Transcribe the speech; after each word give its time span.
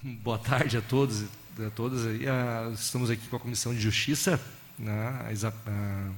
Boa 0.00 0.38
tarde 0.38 0.76
a 0.76 0.80
todos 0.80 1.24
a 1.58 1.70
todas. 1.70 2.02
Estamos 2.78 3.10
aqui 3.10 3.26
com 3.26 3.34
a 3.34 3.40
Comissão 3.40 3.74
de 3.74 3.80
Justiça. 3.80 4.40
Né? 4.78 4.92
A, 5.66 6.10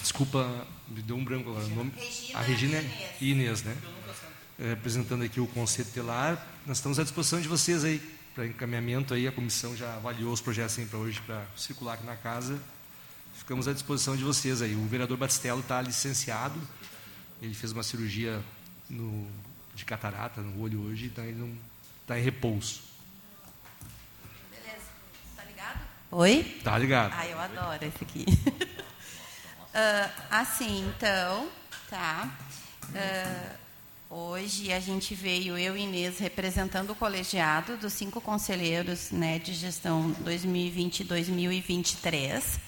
desculpa, 0.00 0.66
me 0.88 1.02
deu 1.02 1.16
um 1.16 1.22
branco 1.22 1.50
agora. 1.50 1.66
Nome, 1.66 1.92
Regina 1.94 2.38
a 2.38 2.42
Regina 2.42 2.78
Inês. 2.78 3.20
Inês, 3.20 3.62
né? 3.62 3.76
É, 4.58 4.68
representando 4.70 5.22
aqui 5.22 5.38
o 5.38 5.46
Conselho 5.48 5.90
Telar. 5.90 6.46
Nós 6.66 6.78
estamos 6.78 6.98
à 6.98 7.02
disposição 7.02 7.42
de 7.42 7.48
vocês 7.48 7.84
aí 7.84 8.00
para 8.34 8.46
encaminhamento 8.46 9.12
aí. 9.12 9.28
A 9.28 9.32
comissão 9.32 9.76
já 9.76 9.96
avaliou 9.96 10.32
os 10.32 10.40
projetos 10.40 10.78
para 10.88 10.98
hoje 10.98 11.20
para 11.26 11.44
circular 11.54 11.92
aqui 11.92 12.06
na 12.06 12.16
casa. 12.16 12.58
Ficamos 13.34 13.68
à 13.68 13.74
disposição 13.74 14.16
de 14.16 14.24
vocês 14.24 14.62
aí. 14.62 14.74
O 14.74 14.86
vereador 14.86 15.18
Batistello 15.18 15.60
está 15.60 15.82
licenciado. 15.82 16.58
Ele 17.42 17.52
fez 17.52 17.70
uma 17.70 17.82
cirurgia 17.82 18.42
no, 18.88 19.26
de 19.76 19.84
catarata 19.84 20.40
no 20.40 20.62
olho 20.62 20.80
hoje, 20.86 21.06
então 21.06 21.22
ele 21.22 21.38
não 21.38 21.54
está 22.00 22.18
em 22.18 22.22
repouso. 22.22 22.80
Beleza. 24.50 24.86
Tá 25.36 25.44
ligado? 25.44 25.80
Oi? 26.10 26.60
Tá 26.64 26.78
ligado. 26.78 27.14
Ah, 27.14 27.26
eu 27.26 27.38
adoro 27.38 27.84
esse 27.84 28.02
aqui. 28.02 28.24
Ah, 29.78 30.40
assim, 30.40 30.88
então, 30.88 31.50
tá. 31.90 32.34
Ah, 32.94 33.56
hoje 34.08 34.72
a 34.72 34.80
gente 34.80 35.14
veio, 35.14 35.58
eu 35.58 35.76
e 35.76 35.82
Inês, 35.82 36.18
representando 36.18 36.92
o 36.92 36.94
colegiado 36.94 37.76
dos 37.76 37.92
cinco 37.92 38.18
conselheiros 38.18 39.10
né, 39.10 39.38
de 39.38 39.52
gestão 39.52 40.12
2020 40.20 41.00
e 41.00 41.04
2023. 41.04 42.58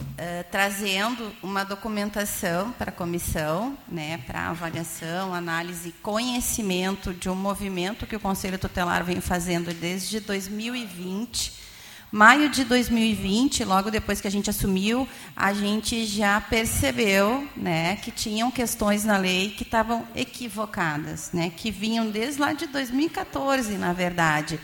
Uh, 0.00 0.44
trazendo 0.50 1.32
uma 1.42 1.64
documentação 1.64 2.72
para 2.72 2.90
a 2.90 2.92
comissão, 2.92 3.78
né, 3.88 4.18
para 4.18 4.48
avaliação, 4.48 5.32
análise 5.32 5.92
conhecimento 6.02 7.14
de 7.14 7.28
um 7.28 7.36
movimento 7.36 8.06
que 8.06 8.16
o 8.16 8.20
Conselho 8.20 8.58
Tutelar 8.58 9.04
vem 9.04 9.20
fazendo 9.20 9.72
desde 9.72 10.18
2020. 10.18 11.68
Maio 12.10 12.48
de 12.48 12.64
2020, 12.64 13.64
logo 13.64 13.90
depois 13.90 14.18
que 14.18 14.26
a 14.26 14.30
gente 14.30 14.48
assumiu, 14.48 15.06
a 15.36 15.52
gente 15.52 16.06
já 16.06 16.40
percebeu 16.40 17.46
né, 17.54 17.96
que 17.96 18.10
tinham 18.10 18.50
questões 18.50 19.04
na 19.04 19.18
lei 19.18 19.50
que 19.50 19.62
estavam 19.62 20.08
equivocadas, 20.16 21.30
né, 21.32 21.52
que 21.54 21.70
vinham 21.70 22.10
desde 22.10 22.40
lá 22.40 22.54
de 22.54 22.66
2014, 22.66 23.76
na 23.76 23.92
verdade, 23.92 24.58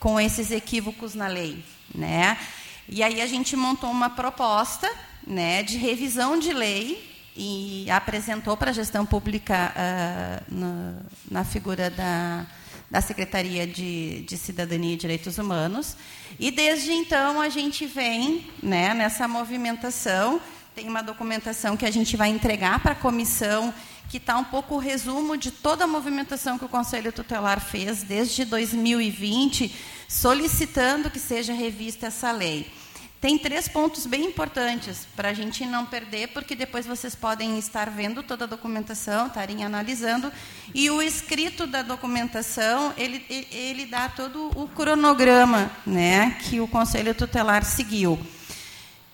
com 0.00 0.18
esses 0.18 0.50
equívocos 0.50 1.14
na 1.14 1.28
lei. 1.28 1.64
Né? 1.94 2.36
E 2.88 3.02
aí 3.02 3.20
a 3.20 3.26
gente 3.26 3.54
montou 3.54 3.90
uma 3.90 4.08
proposta 4.08 4.90
né, 5.26 5.62
de 5.62 5.76
revisão 5.76 6.38
de 6.38 6.54
lei 6.54 7.06
e 7.36 7.88
apresentou 7.90 8.56
para 8.56 8.70
a 8.70 8.74
gestão 8.74 9.04
pública 9.04 9.72
uh, 9.76 10.54
na, 10.54 10.94
na, 11.30 11.44
figura 11.44 11.90
da, 11.90 12.46
da 12.90 13.00
Secretaria 13.02 13.66
de, 13.66 14.22
de, 14.22 14.36
Cidadania 14.38 14.94
e 14.94 14.96
Direitos 14.96 15.36
Humanos. 15.36 15.96
E 16.40 16.50
desde 16.50 16.90
então 16.92 17.40
a 17.40 17.50
gente 17.50 17.86
vem 17.86 18.50
né, 18.62 18.94
nessa 18.94 19.28
movimentação. 19.28 20.40
Tem 20.74 20.88
uma 20.88 21.02
documentação 21.02 21.76
que 21.76 21.84
a 21.84 21.90
gente 21.90 22.16
vai 22.16 22.30
entregar 22.30 22.80
para 22.80 22.92
a 22.92 22.96
comissão, 22.96 23.72
que 24.08 24.16
está 24.16 24.38
um 24.38 24.44
pouco 24.44 24.76
o 24.76 24.78
resumo 24.78 25.36
de 25.36 25.50
toda 25.50 25.84
a 25.84 25.86
movimentação 25.86 26.58
que 26.58 26.64
o 26.64 26.68
Conselho 26.68 27.12
Tutelar 27.12 27.60
fez 27.60 28.02
desde 28.02 28.46
2020, 28.46 29.74
solicitando 30.08 31.10
que 31.10 31.20
seja 31.20 31.52
revista 31.52 32.06
essa 32.06 32.32
lei. 32.32 32.66
Tem 33.20 33.36
três 33.36 33.66
pontos 33.66 34.06
bem 34.06 34.26
importantes 34.26 35.08
para 35.16 35.30
a 35.30 35.34
gente 35.34 35.66
não 35.66 35.84
perder, 35.84 36.28
porque 36.28 36.54
depois 36.54 36.86
vocês 36.86 37.16
podem 37.16 37.58
estar 37.58 37.90
vendo 37.90 38.22
toda 38.22 38.44
a 38.44 38.48
documentação, 38.48 39.26
estarem 39.26 39.64
analisando, 39.64 40.32
e 40.72 40.88
o 40.88 41.02
escrito 41.02 41.66
da 41.66 41.82
documentação 41.82 42.92
ele, 42.96 43.24
ele 43.50 43.86
dá 43.86 44.08
todo 44.08 44.52
o 44.54 44.68
cronograma, 44.68 45.68
né, 45.84 46.36
que 46.42 46.60
o 46.60 46.68
Conselho 46.68 47.12
Tutelar 47.12 47.64
seguiu. 47.64 48.16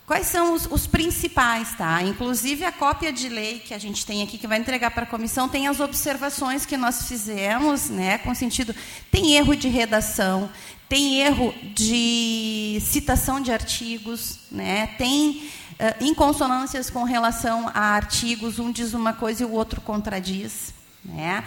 Quais 0.07 0.27
são 0.27 0.53
os, 0.53 0.67
os, 0.67 0.87
principais, 0.87 1.75
tá? 1.77 2.03
Inclusive 2.03 2.63
a 2.63 2.70
cópia 2.70 3.11
de 3.11 3.27
lei 3.27 3.59
que 3.61 3.73
a 3.73 3.79
gente 3.79 4.05
tem 4.05 4.23
aqui, 4.23 4.37
que 4.37 4.47
vai 4.47 4.59
entregar 4.59 4.91
para 4.91 5.05
a 5.05 5.07
comissão, 5.07 5.48
tem 5.48 5.67
as 5.67 5.81
observações 5.81 6.67
que 6.67 6.77
nós 6.77 7.09
fizemos, 7.09 7.89
né? 7.89 8.19
Com 8.19 8.35
sentido, 8.35 8.75
tem 9.11 9.35
erro 9.35 9.57
de 9.57 9.67
redação, 9.67 10.51
tem 10.91 11.23
erro 11.23 11.55
de 11.75 12.79
citação 12.83 13.41
de 13.41 13.51
artigos, 13.51 14.41
né? 14.53 14.89
Tem 14.98 15.51
uh, 15.81 16.05
inconsonâncias 16.05 16.91
com 16.91 17.05
relação 17.05 17.70
a 17.73 17.81
artigos, 17.95 18.59
um 18.59 18.70
diz 18.70 18.93
uma 18.93 19.14
coisa 19.14 19.43
e 19.43 19.47
o 19.47 19.53
outro 19.53 19.81
contradiz, 19.81 20.75
né? 21.03 21.43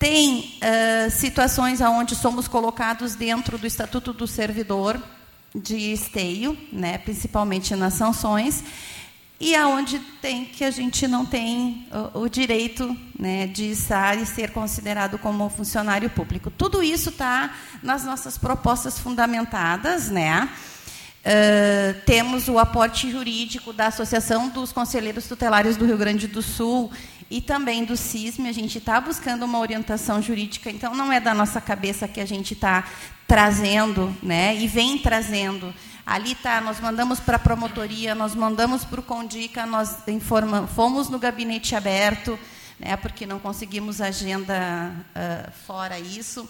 Tem 0.00 0.58
uh, 0.58 1.10
situações 1.12 1.80
onde 1.80 2.16
somos 2.16 2.48
colocados 2.48 3.14
dentro 3.14 3.56
do 3.56 3.68
Estatuto 3.68 4.12
do 4.12 4.26
Servidor, 4.26 5.00
de 5.54 5.92
esteio, 5.92 6.56
né, 6.72 6.98
principalmente 6.98 7.76
nas 7.76 7.94
sanções, 7.94 8.64
e 9.40 9.54
aonde 9.54 9.98
tem 10.22 10.44
que 10.44 10.64
a 10.64 10.70
gente 10.70 11.06
não 11.06 11.26
tem 11.26 11.86
o, 12.14 12.22
o 12.22 12.28
direito 12.28 12.96
né, 13.18 13.46
de 13.46 13.70
estar 13.70 14.16
e 14.16 14.24
ser 14.26 14.50
considerado 14.50 15.18
como 15.18 15.48
funcionário 15.48 16.08
público. 16.10 16.50
Tudo 16.50 16.82
isso 16.82 17.10
está 17.10 17.54
nas 17.82 18.04
nossas 18.04 18.38
propostas 18.38 18.98
fundamentadas, 18.98 20.08
né? 20.08 20.48
Uh, 21.24 21.98
temos 22.04 22.48
o 22.48 22.58
aporte 22.58 23.10
jurídico 23.10 23.72
da 23.72 23.86
Associação 23.86 24.50
dos 24.50 24.72
Conselheiros 24.72 25.26
Tutelares 25.26 25.74
do 25.74 25.86
Rio 25.86 25.96
Grande 25.96 26.28
do 26.28 26.42
Sul 26.42 26.92
e 27.30 27.40
também 27.40 27.82
do 27.82 27.96
CISME. 27.96 28.46
A 28.46 28.52
gente 28.52 28.76
está 28.76 29.00
buscando 29.00 29.42
uma 29.46 29.58
orientação 29.58 30.20
jurídica, 30.20 30.70
então 30.70 30.94
não 30.94 31.10
é 31.10 31.20
da 31.20 31.32
nossa 31.32 31.62
cabeça 31.62 32.06
que 32.06 32.20
a 32.20 32.26
gente 32.26 32.52
está 32.52 32.84
trazendo, 33.26 34.14
né? 34.22 34.54
E 34.54 34.66
vem 34.66 34.98
trazendo. 34.98 35.72
Ali 36.04 36.34
tá, 36.34 36.60
nós 36.60 36.78
mandamos 36.78 37.20
para 37.20 37.36
a 37.36 37.38
promotoria, 37.38 38.14
nós 38.14 38.34
mandamos 38.34 38.84
para 38.84 39.00
o 39.00 39.02
Condica, 39.02 39.64
nós 39.64 40.06
informamos, 40.06 40.70
fomos 40.72 41.08
no 41.08 41.18
gabinete 41.18 41.74
aberto, 41.74 42.38
né? 42.78 42.98
Porque 42.98 43.24
não 43.24 43.38
conseguimos 43.38 44.02
agenda 44.02 44.92
uh, 45.16 45.50
fora 45.66 45.98
isso. 45.98 46.46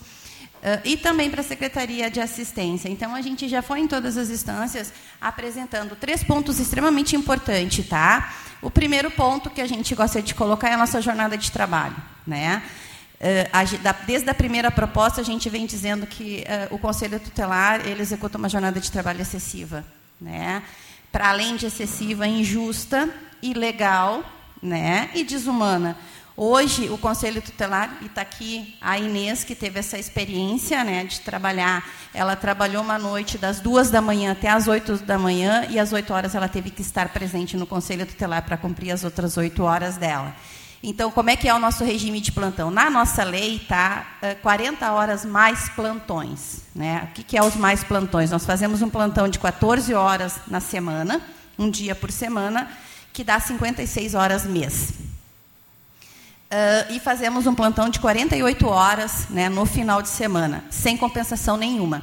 Uh, 0.65 0.81
e 0.83 0.97
também 0.97 1.31
para 1.31 1.43
a 1.43 1.45
Secretaria 1.45 2.11
de 2.11 2.23
Assistência. 2.23 2.89
Então, 2.89 3.15
a 3.15 3.21
gente 3.21 3.47
já 3.49 3.61
foi 3.61 3.81
em 3.81 3.87
todas 3.87 4.17
as 4.17 4.31
instâncias 4.31 4.95
apresentando 5.21 5.95
três 5.95 6.25
pontos 6.25 6.59
extremamente 6.59 7.15
importantes. 7.15 7.87
Tá? 7.87 8.33
O 8.63 8.71
primeiro 8.71 9.11
ponto 9.11 9.51
que 9.51 9.61
a 9.61 9.67
gente 9.67 9.95
gosta 9.95 10.23
de 10.23 10.35
colocar 10.35 10.71
é 10.71 10.73
a 10.73 10.79
nossa 10.79 11.03
jornada 11.03 11.37
de 11.37 11.53
trabalho. 11.53 11.95
Né? 12.27 12.63
Uh, 13.21 14.07
desde 14.07 14.31
a 14.31 14.35
primeira 14.35 14.71
proposta, 14.71 15.21
a 15.21 15.25
gente 15.25 15.51
vem 15.51 15.67
dizendo 15.67 16.07
que 16.07 16.47
uh, 16.71 16.75
o 16.75 16.79
Conselho 16.79 17.21
Tutelar 17.21 17.87
ele 17.87 18.01
executa 18.01 18.39
uma 18.39 18.49
jornada 18.49 18.81
de 18.81 18.91
trabalho 18.91 19.21
excessiva. 19.21 19.85
Né? 20.19 20.63
Para 21.13 21.29
além 21.29 21.57
de 21.57 21.67
excessiva, 21.67 22.27
injusta, 22.27 23.11
ilegal 23.43 24.25
né? 24.63 25.11
e 25.15 25.25
desumana. 25.25 25.95
Hoje, 26.37 26.89
o 26.89 26.99
Conselho 26.99 27.41
Tutelar, 27.41 27.99
e 28.03 28.07
está 28.07 28.23
aqui 28.23 28.77
a 28.81 28.99
Inês, 28.99 29.45
que 29.45 29.55
teve 29.55 29.79
essa 29.79 29.97
experiência 29.97 30.83
né, 30.83 31.05
de 31.05 31.21
trabalhar, 31.21 31.89
ela 32.13 32.35
trabalhou 32.35 32.83
uma 32.83 32.99
noite 32.99 33.39
das 33.39 33.61
duas 33.61 33.89
da 33.89 34.01
manhã 34.01 34.33
até 34.33 34.49
as 34.49 34.67
oito 34.67 34.97
da 34.97 35.17
manhã, 35.17 35.65
e 35.71 35.79
às 35.79 35.93
oito 35.93 36.13
horas 36.13 36.35
ela 36.35 36.49
teve 36.49 36.71
que 36.71 36.83
estar 36.83 37.11
presente 37.11 37.57
no 37.57 37.69
Conselho 37.69 38.05
Tutelar 38.05 38.43
para 38.43 38.57
cumprir 38.57 38.91
as 38.91 39.05
outras 39.05 39.37
oito 39.37 39.63
horas 39.63 39.97
dela. 39.97 40.35
Então, 40.83 41.09
como 41.13 41.31
é 41.31 41.37
que 41.37 41.49
é 41.49 41.55
o 41.55 41.59
nosso 41.61 41.85
regime 41.85 42.21
de 42.21 42.33
plantão? 42.33 42.69
Na 42.69 42.91
nossa 42.91 43.23
lei 43.23 43.55
está 43.55 44.05
40 44.43 44.91
horas 44.91 45.25
mais 45.25 45.69
plantões. 45.69 46.63
Né? 46.75 47.09
O 47.11 47.15
que, 47.15 47.23
que 47.23 47.39
é 47.39 47.45
os 47.45 47.55
mais 47.55 47.85
plantões? 47.85 48.33
Nós 48.33 48.45
fazemos 48.45 48.83
um 48.83 48.91
plantão 48.91 49.29
de 49.29 49.39
14 49.39 49.95
horas 49.95 50.41
na 50.49 50.59
semana, 50.59 51.23
um 51.57 51.71
dia 51.71 51.95
por 51.95 52.11
semana, 52.11 52.69
que 53.13 53.23
dá 53.23 53.39
56 53.39 54.17
horas 54.17 54.45
mês. 54.45 55.04
Uh, 56.45 56.93
e 56.93 57.01
fazemos 57.01 57.47
um 57.47 57.55
plantão 57.55 57.89
de 57.89 57.99
48 57.99 58.69
horas 58.69 59.27
né, 59.29 59.49
no 59.49 59.67
final 59.67 60.01
de 60.01 60.09
semana, 60.09 60.65
sem 60.71 60.97
compensação 60.97 61.57
nenhuma. 61.57 62.03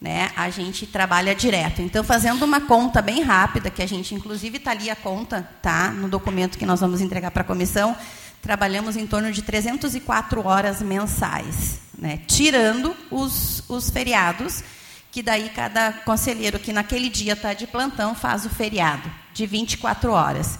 Né? 0.00 0.30
A 0.36 0.48
gente 0.50 0.86
trabalha 0.86 1.34
direto. 1.34 1.82
Então, 1.82 2.02
fazendo 2.04 2.44
uma 2.44 2.60
conta 2.60 3.02
bem 3.02 3.22
rápida, 3.22 3.70
que 3.70 3.82
a 3.82 3.86
gente, 3.86 4.14
inclusive, 4.14 4.58
está 4.58 4.70
ali 4.70 4.90
a 4.90 4.96
conta, 4.96 5.48
tá? 5.60 5.90
no 5.90 6.08
documento 6.08 6.58
que 6.58 6.66
nós 6.66 6.80
vamos 6.80 7.00
entregar 7.00 7.30
para 7.30 7.42
a 7.42 7.46
comissão, 7.46 7.96
trabalhamos 8.40 8.96
em 8.96 9.06
torno 9.06 9.32
de 9.32 9.42
304 9.42 10.46
horas 10.46 10.82
mensais, 10.82 11.78
né? 11.98 12.20
tirando 12.26 12.94
os, 13.10 13.64
os 13.68 13.88
feriados, 13.90 14.62
que 15.10 15.22
daí 15.22 15.48
cada 15.48 15.92
conselheiro 15.92 16.58
que 16.58 16.72
naquele 16.72 17.08
dia 17.08 17.32
está 17.32 17.54
de 17.54 17.66
plantão 17.66 18.14
faz 18.14 18.44
o 18.44 18.50
feriado, 18.50 19.10
de 19.32 19.46
24 19.46 20.12
horas. 20.12 20.58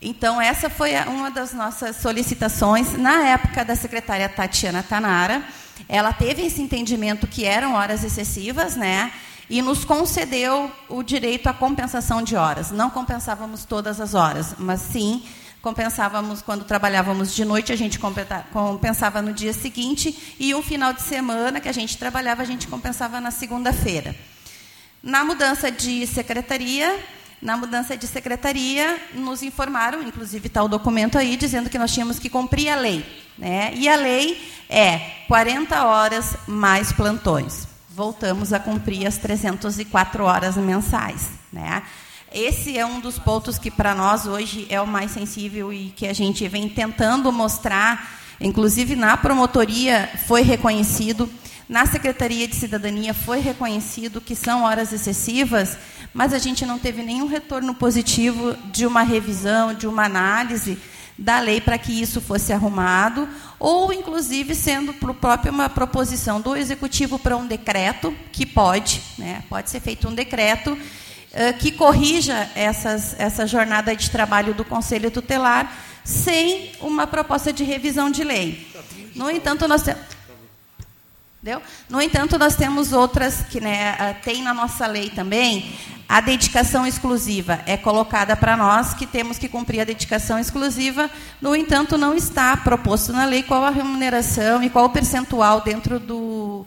Então, 0.00 0.40
essa 0.40 0.70
foi 0.70 0.94
uma 1.06 1.30
das 1.30 1.52
nossas 1.52 1.96
solicitações. 1.96 2.96
Na 2.96 3.24
época 3.24 3.64
da 3.64 3.74
secretária 3.74 4.28
Tatiana 4.28 4.82
Tanara, 4.82 5.42
ela 5.88 6.12
teve 6.12 6.42
esse 6.42 6.62
entendimento 6.62 7.26
que 7.26 7.44
eram 7.44 7.74
horas 7.74 8.04
excessivas, 8.04 8.76
né? 8.76 9.12
E 9.50 9.60
nos 9.60 9.84
concedeu 9.84 10.70
o 10.88 11.02
direito 11.02 11.48
à 11.48 11.52
compensação 11.52 12.22
de 12.22 12.36
horas. 12.36 12.70
Não 12.70 12.90
compensávamos 12.90 13.64
todas 13.64 14.00
as 14.00 14.14
horas, 14.14 14.54
mas 14.58 14.80
sim 14.80 15.24
compensávamos 15.60 16.40
quando 16.40 16.64
trabalhávamos 16.64 17.34
de 17.34 17.44
noite, 17.44 17.72
a 17.72 17.76
gente 17.76 17.98
compensava 17.98 19.20
no 19.20 19.32
dia 19.32 19.52
seguinte, 19.52 20.36
e 20.38 20.54
um 20.54 20.62
final 20.62 20.92
de 20.92 21.02
semana 21.02 21.60
que 21.60 21.68
a 21.68 21.72
gente 21.72 21.98
trabalhava, 21.98 22.42
a 22.42 22.44
gente 22.44 22.68
compensava 22.68 23.20
na 23.20 23.32
segunda-feira. 23.32 24.14
Na 25.02 25.24
mudança 25.24 25.70
de 25.70 26.06
secretaria, 26.06 26.96
na 27.40 27.56
mudança 27.56 27.96
de 27.96 28.06
secretaria, 28.06 29.00
nos 29.14 29.42
informaram, 29.42 30.02
inclusive 30.02 30.48
está 30.48 30.62
o 30.62 30.68
documento 30.68 31.16
aí, 31.16 31.36
dizendo 31.36 31.70
que 31.70 31.78
nós 31.78 31.92
tínhamos 31.92 32.18
que 32.18 32.28
cumprir 32.28 32.68
a 32.68 32.76
lei. 32.76 33.04
Né? 33.38 33.72
E 33.74 33.88
a 33.88 33.96
lei 33.96 34.40
é 34.68 34.98
40 35.28 35.84
horas 35.84 36.36
mais 36.46 36.92
plantões. 36.92 37.68
Voltamos 37.90 38.52
a 38.52 38.58
cumprir 38.58 39.06
as 39.06 39.16
304 39.18 40.24
horas 40.24 40.56
mensais. 40.56 41.30
Né? 41.52 41.82
Esse 42.32 42.76
é 42.76 42.84
um 42.84 43.00
dos 43.00 43.18
pontos 43.18 43.58
que, 43.58 43.70
para 43.70 43.94
nós, 43.94 44.26
hoje 44.26 44.66
é 44.68 44.80
o 44.80 44.86
mais 44.86 45.12
sensível 45.12 45.72
e 45.72 45.90
que 45.90 46.06
a 46.06 46.12
gente 46.12 46.46
vem 46.48 46.68
tentando 46.68 47.32
mostrar, 47.32 48.18
inclusive 48.40 48.94
na 48.96 49.16
promotoria 49.16 50.10
foi 50.26 50.42
reconhecido 50.42 51.30
na 51.68 51.84
Secretaria 51.84 52.48
de 52.48 52.56
Cidadania 52.56 53.12
foi 53.12 53.40
reconhecido 53.40 54.20
que 54.20 54.34
são 54.34 54.62
horas 54.62 54.92
excessivas, 54.92 55.76
mas 56.14 56.32
a 56.32 56.38
gente 56.38 56.64
não 56.64 56.78
teve 56.78 57.02
nenhum 57.02 57.26
retorno 57.26 57.74
positivo 57.74 58.56
de 58.72 58.86
uma 58.86 59.02
revisão, 59.02 59.74
de 59.74 59.86
uma 59.86 60.04
análise 60.04 60.78
da 61.18 61.40
lei 61.40 61.60
para 61.60 61.76
que 61.76 61.92
isso 62.00 62.20
fosse 62.20 62.52
arrumado, 62.52 63.28
ou 63.58 63.92
inclusive 63.92 64.54
sendo 64.54 64.94
próprio 64.94 65.52
uma 65.52 65.68
proposição 65.68 66.40
do 66.40 66.56
executivo 66.56 67.18
para 67.18 67.36
um 67.36 67.46
decreto 67.46 68.16
que 68.32 68.46
pode, 68.46 69.02
né, 69.18 69.42
pode 69.48 69.68
ser 69.68 69.80
feito 69.80 70.08
um 70.08 70.14
decreto 70.14 70.72
uh, 70.72 71.58
que 71.58 71.72
corrija 71.72 72.48
essas, 72.54 73.18
essa 73.18 73.46
jornada 73.46 73.94
de 73.94 74.08
trabalho 74.10 74.54
do 74.54 74.64
Conselho 74.64 75.10
Tutelar 75.10 75.70
sem 76.04 76.72
uma 76.80 77.06
proposta 77.06 77.52
de 77.52 77.64
revisão 77.64 78.10
de 78.10 78.24
lei. 78.24 78.66
No 79.14 79.28
entanto, 79.28 79.68
nós 79.68 79.82
temos 79.82 80.17
Entendeu? 81.40 81.62
No 81.88 82.02
entanto, 82.02 82.36
nós 82.36 82.56
temos 82.56 82.92
outras 82.92 83.42
que 83.42 83.60
né, 83.60 83.94
ah, 83.96 84.12
tem 84.24 84.42
na 84.42 84.52
nossa 84.52 84.88
lei 84.88 85.08
também. 85.08 85.72
A 86.08 86.20
dedicação 86.20 86.84
exclusiva 86.84 87.60
é 87.64 87.76
colocada 87.76 88.34
para 88.34 88.56
nós 88.56 88.92
que 88.92 89.06
temos 89.06 89.38
que 89.38 89.48
cumprir 89.48 89.80
a 89.80 89.84
dedicação 89.84 90.36
exclusiva. 90.36 91.08
No 91.40 91.54
entanto, 91.54 91.96
não 91.96 92.12
está 92.12 92.56
proposto 92.56 93.12
na 93.12 93.24
lei 93.24 93.44
qual 93.44 93.64
a 93.64 93.70
remuneração 93.70 94.64
e 94.64 94.68
qual 94.68 94.86
o 94.86 94.90
percentual 94.90 95.60
dentro 95.60 96.00
do, 96.00 96.66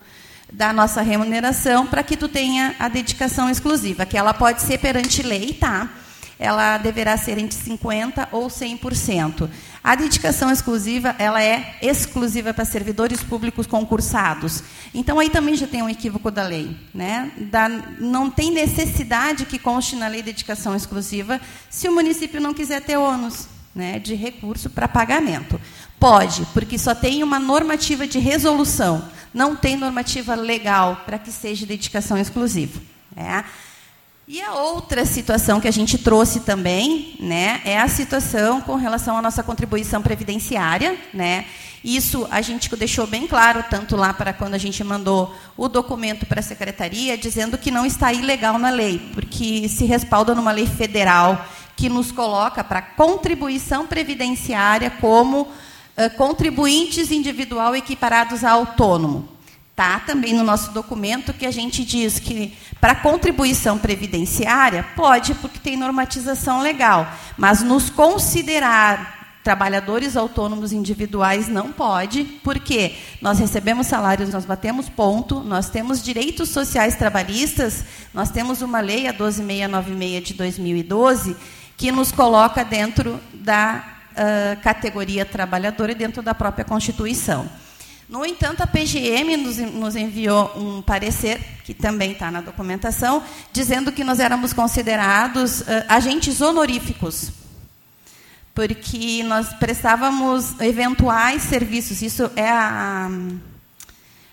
da 0.50 0.72
nossa 0.72 1.02
remuneração 1.02 1.86
para 1.86 2.02
que 2.02 2.16
tu 2.16 2.30
tenha 2.30 2.74
a 2.80 2.88
dedicação 2.88 3.50
exclusiva, 3.50 4.06
que 4.06 4.18
ela 4.18 4.34
pode 4.34 4.62
ser 4.62 4.78
perante 4.78 5.22
lei, 5.22 5.52
tá? 5.52 5.90
ela 6.42 6.80
deverá 6.80 7.16
ser 7.18 7.38
entre 7.38 7.56
50% 7.56 8.30
ou 8.32 8.48
100%. 8.48 9.48
A 9.84 9.96
dedicação 9.96 10.52
exclusiva, 10.52 11.16
ela 11.18 11.42
é 11.42 11.78
exclusiva 11.82 12.54
para 12.54 12.64
servidores 12.64 13.24
públicos 13.24 13.66
concursados. 13.66 14.64
Então, 14.94 15.18
aí 15.18 15.30
também 15.30 15.56
já 15.56 15.66
tem 15.66 15.82
um 15.82 15.90
equívoco 15.90 16.30
da 16.30 16.44
lei. 16.44 16.78
Né? 16.94 17.32
Da, 17.50 17.68
não 18.00 18.30
tem 18.30 18.52
necessidade 18.52 19.46
que 19.46 19.58
conste 19.58 19.96
na 19.96 20.08
lei 20.08 20.22
dedicação 20.22 20.76
exclusiva 20.76 21.42
se 21.70 21.90
o 21.90 21.94
município 21.94 22.40
não 22.40 22.54
quiser 22.54 22.82
ter 22.82 22.98
ônus 22.98 23.48
né, 23.74 23.98
de 23.98 24.14
recurso 24.14 24.70
para 24.70 24.88
pagamento. 24.88 25.60
Pode, 26.00 26.46
porque 26.54 26.78
só 26.78 26.94
tem 26.94 27.24
uma 27.24 27.40
normativa 27.40 28.06
de 28.06 28.20
resolução, 28.20 29.08
não 29.34 29.56
tem 29.56 29.76
normativa 29.76 30.36
legal 30.36 31.04
para 31.06 31.18
que 31.18 31.32
seja 31.32 31.66
dedicação 31.66 32.18
exclusiva. 32.18 32.80
Né? 33.16 33.44
E 34.28 34.42
a 34.42 34.54
outra 34.54 35.06
situação 35.06 35.60
que 35.60 35.68
a 35.68 35.72
gente 35.72 35.98
trouxe 35.98 36.42
também, 36.42 37.16
né, 37.20 37.62
é 37.66 37.80
a 37.80 37.88
situação 37.88 38.62
com 38.62 38.76
relação 38.76 39.18
à 39.18 39.22
nossa 39.22 39.44
contribuição 39.44 40.02
previdenciária, 40.02 40.98
né? 41.14 41.46
Isso 41.84 42.28
a 42.30 42.42
gente 42.42 42.74
deixou 42.76 43.08
bem 43.08 43.26
claro 43.26 43.66
tanto 43.68 43.96
lá 43.96 44.14
para 44.14 44.32
quando 44.32 44.54
a 44.54 44.58
gente 44.60 44.84
mandou 44.84 45.34
o 45.58 45.68
documento 45.68 46.28
para 46.28 46.40
a 46.40 46.44
secretaria, 46.44 47.18
dizendo 47.18 47.58
que 47.58 47.72
não 47.72 47.86
está 47.86 48.14
ilegal 48.14 48.60
na 48.60 48.70
lei, 48.70 49.00
porque 49.14 49.68
se 49.68 49.86
respalda 49.86 50.36
numa 50.36 50.52
lei 50.52 50.68
federal 50.68 51.44
que 51.76 51.90
nos 51.90 52.12
coloca 52.12 52.64
para 52.64 52.84
contribuição 52.84 53.88
previdenciária 53.88 54.92
como 54.92 55.42
uh, 55.42 55.50
contribuintes 56.16 57.10
individual 57.10 57.76
equiparados 57.76 58.44
a 58.44 58.52
autônomo. 58.52 59.28
Está 59.72 60.00
também 60.00 60.34
no 60.34 60.44
nosso 60.44 60.72
documento 60.72 61.34
que 61.34 61.46
a 61.46 61.52
gente 61.52 61.84
diz 61.84 62.20
que 62.20 62.56
para 62.80 62.94
contribuição 62.94 63.78
previdenciária 63.78 64.86
pode, 64.96 65.34
porque 65.36 65.60
tem 65.60 65.76
normatização 65.76 66.62
legal, 66.62 67.12
mas 67.38 67.64
nos 67.64 67.90
considerar 67.90 69.22
trabalhadores 69.44 70.16
autônomos 70.16 70.72
individuais 70.72 71.48
não 71.48 71.72
pode, 71.72 72.24
porque 72.44 72.96
nós 73.22 73.40
recebemos 73.40 73.88
salários, 73.88 74.30
nós 74.30 74.46
batemos 74.46 74.88
ponto, 74.88 75.40
nós 75.40 75.70
temos 75.70 76.04
direitos 76.04 76.50
sociais 76.50 76.96
trabalhistas, 76.96 77.84
nós 78.14 78.30
temos 78.30 78.62
uma 78.62 78.80
lei, 78.80 79.08
a 79.08 79.12
12696 79.12 80.24
de 80.24 80.34
2012, 80.36 81.36
que 81.76 81.92
nos 81.92 82.12
coloca 82.12 82.64
dentro 82.64 83.20
da 83.34 83.84
uh, 84.12 84.62
categoria 84.62 85.26
trabalhadora 85.26 85.94
e 85.94 85.96
dentro 85.96 86.22
da 86.22 86.36
própria 86.36 86.64
Constituição. 86.64 87.50
No 88.12 88.26
entanto, 88.26 88.62
a 88.62 88.68
PGM 88.68 89.38
nos, 89.38 89.58
nos 89.58 89.96
enviou 89.96 90.52
um 90.58 90.82
parecer, 90.82 91.40
que 91.64 91.74
também 91.74 92.12
está 92.12 92.30
na 92.30 92.42
documentação, 92.42 93.24
dizendo 93.54 93.90
que 93.90 94.04
nós 94.04 94.20
éramos 94.20 94.52
considerados 94.52 95.62
uh, 95.62 95.66
agentes 95.88 96.42
honoríficos, 96.42 97.32
porque 98.54 99.24
nós 99.24 99.54
prestávamos 99.54 100.60
eventuais 100.60 101.44
serviços. 101.44 102.02
Isso 102.02 102.30
é 102.36 102.50
a, 102.50 103.10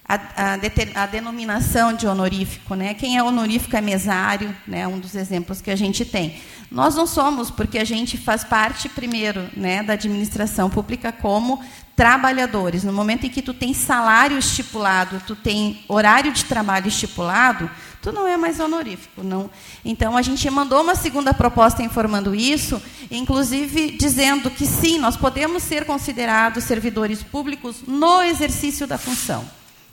a, 0.09 0.15
a, 0.17 1.03
a, 1.03 1.07
denominação 1.07 1.93
de 1.93 2.05
honorífico. 2.05 2.75
Né? 2.75 2.95
Quem 2.95 3.17
é 3.17 3.23
honorífico 3.23 3.77
é 3.77 3.81
mesário, 3.81 4.53
né? 4.67 4.89
um 4.89 4.99
dos 4.99 5.15
exemplos 5.15 5.61
que 5.61 5.71
a 5.71 5.77
gente 5.77 6.05
tem. 6.05 6.41
Nós 6.69 6.97
não 6.97 7.07
somos, 7.07 7.49
porque 7.49 7.79
a 7.79 7.85
gente 7.85 8.19
faz 8.19 8.43
parte, 8.43 8.89
primeiro, 8.89 9.49
né, 9.57 9.85
da 9.85 9.93
administração 9.93 10.69
pública 10.69 11.13
como 11.13 11.63
trabalhadores. 11.99 12.85
No 12.85 12.93
momento 12.93 13.27
em 13.27 13.29
que 13.29 13.43
tu 13.43 13.53
tem 13.53 13.75
salário 13.75 14.39
estipulado, 14.39 15.21
tu 15.27 15.35
tem 15.35 15.85
horário 15.89 16.31
de 16.31 16.45
trabalho 16.45 16.87
estipulado, 16.87 17.69
tu 18.01 18.13
não 18.13 18.25
é 18.25 18.37
mais 18.37 18.61
honorífico, 18.61 19.25
não. 19.25 19.51
Então 19.85 20.17
a 20.17 20.23
gente 20.23 20.49
mandou 20.49 20.81
uma 20.81 20.95
segunda 20.95 21.35
proposta 21.35 21.83
informando 21.83 22.37
isso, 22.37 22.81
inclusive 23.11 23.97
dizendo 23.99 24.49
que 24.49 24.65
sim, 24.65 24.97
nós 24.97 25.17
podemos 25.17 25.65
ser 25.65 25.87
considerados 25.87 26.63
servidores 26.63 27.21
públicos 27.25 27.79
no 27.85 28.23
exercício 28.23 28.87
da 28.87 28.97
função, 28.97 29.45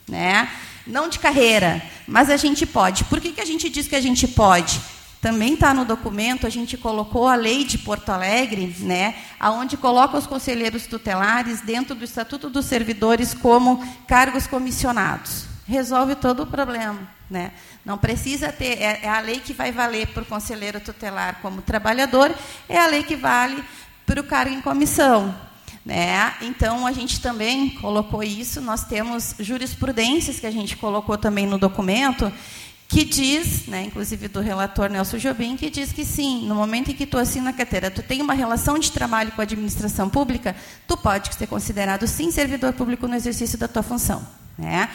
né? 0.07 0.47
Não 0.85 1.09
de 1.09 1.17
carreira, 1.17 1.81
mas 2.07 2.29
a 2.29 2.37
gente 2.37 2.67
pode. 2.67 3.03
Por 3.05 3.19
que, 3.19 3.31
que 3.31 3.41
a 3.41 3.45
gente 3.45 3.67
diz 3.67 3.87
que 3.87 3.95
a 3.95 4.01
gente 4.01 4.27
pode? 4.27 4.79
Também 5.25 5.55
está 5.55 5.73
no 5.73 5.85
documento, 5.85 6.45
a 6.45 6.51
gente 6.51 6.77
colocou 6.77 7.27
a 7.27 7.33
lei 7.33 7.63
de 7.63 7.79
Porto 7.79 8.09
Alegre, 8.09 8.75
né, 8.81 9.15
aonde 9.39 9.75
coloca 9.75 10.15
os 10.15 10.27
conselheiros 10.27 10.85
tutelares 10.85 11.61
dentro 11.61 11.95
do 11.95 12.05
Estatuto 12.05 12.47
dos 12.47 12.67
Servidores 12.67 13.33
como 13.33 13.83
cargos 14.07 14.45
comissionados. 14.45 15.47
Resolve 15.67 16.13
todo 16.13 16.43
o 16.43 16.45
problema. 16.45 17.09
Né? 17.27 17.53
Não 17.83 17.97
precisa 17.97 18.51
ter, 18.51 18.79
é, 18.79 18.99
é 19.01 19.09
a 19.09 19.19
lei 19.19 19.39
que 19.39 19.51
vai 19.51 19.71
valer 19.71 20.05
para 20.09 20.21
o 20.21 20.27
conselheiro 20.27 20.79
tutelar 20.79 21.39
como 21.41 21.63
trabalhador, 21.63 22.31
é 22.69 22.77
a 22.77 22.85
lei 22.85 23.01
que 23.01 23.15
vale 23.15 23.63
para 24.05 24.21
o 24.21 24.25
cargo 24.25 24.53
em 24.53 24.61
comissão. 24.61 25.35
Né? 25.83 26.35
Então, 26.41 26.85
a 26.85 26.91
gente 26.91 27.19
também 27.19 27.71
colocou 27.81 28.21
isso, 28.21 28.61
nós 28.61 28.83
temos 28.83 29.33
jurisprudências 29.39 30.39
que 30.39 30.45
a 30.45 30.51
gente 30.51 30.77
colocou 30.77 31.17
também 31.17 31.47
no 31.47 31.57
documento, 31.57 32.31
que 32.87 33.03
diz, 33.03 33.65
né, 33.67 33.83
inclusive 33.83 34.27
do 34.27 34.39
relator 34.39 34.89
Nelson 34.89 35.17
Jobim, 35.17 35.57
que 35.57 35.69
diz 35.69 35.91
que 35.91 36.05
sim, 36.05 36.47
no 36.47 36.55
momento 36.55 36.91
em 36.91 36.93
que 36.93 37.05
tu 37.05 37.17
assina 37.17 37.49
a 37.49 37.53
carteira, 37.53 37.89
tu 37.89 38.03
tem 38.03 38.21
uma 38.21 38.33
relação 38.33 38.77
de 38.77 38.91
trabalho 38.91 39.31
com 39.31 39.41
a 39.41 39.43
administração 39.43 40.09
pública, 40.09 40.55
tu 40.87 40.95
pode 40.95 41.33
ser 41.35 41.47
considerado 41.47 42.07
sim 42.07 42.31
servidor 42.31 42.73
público 42.73 43.07
no 43.07 43.15
exercício 43.15 43.57
da 43.57 43.67
tua 43.67 43.81
função. 43.81 44.25
Né? 44.57 44.89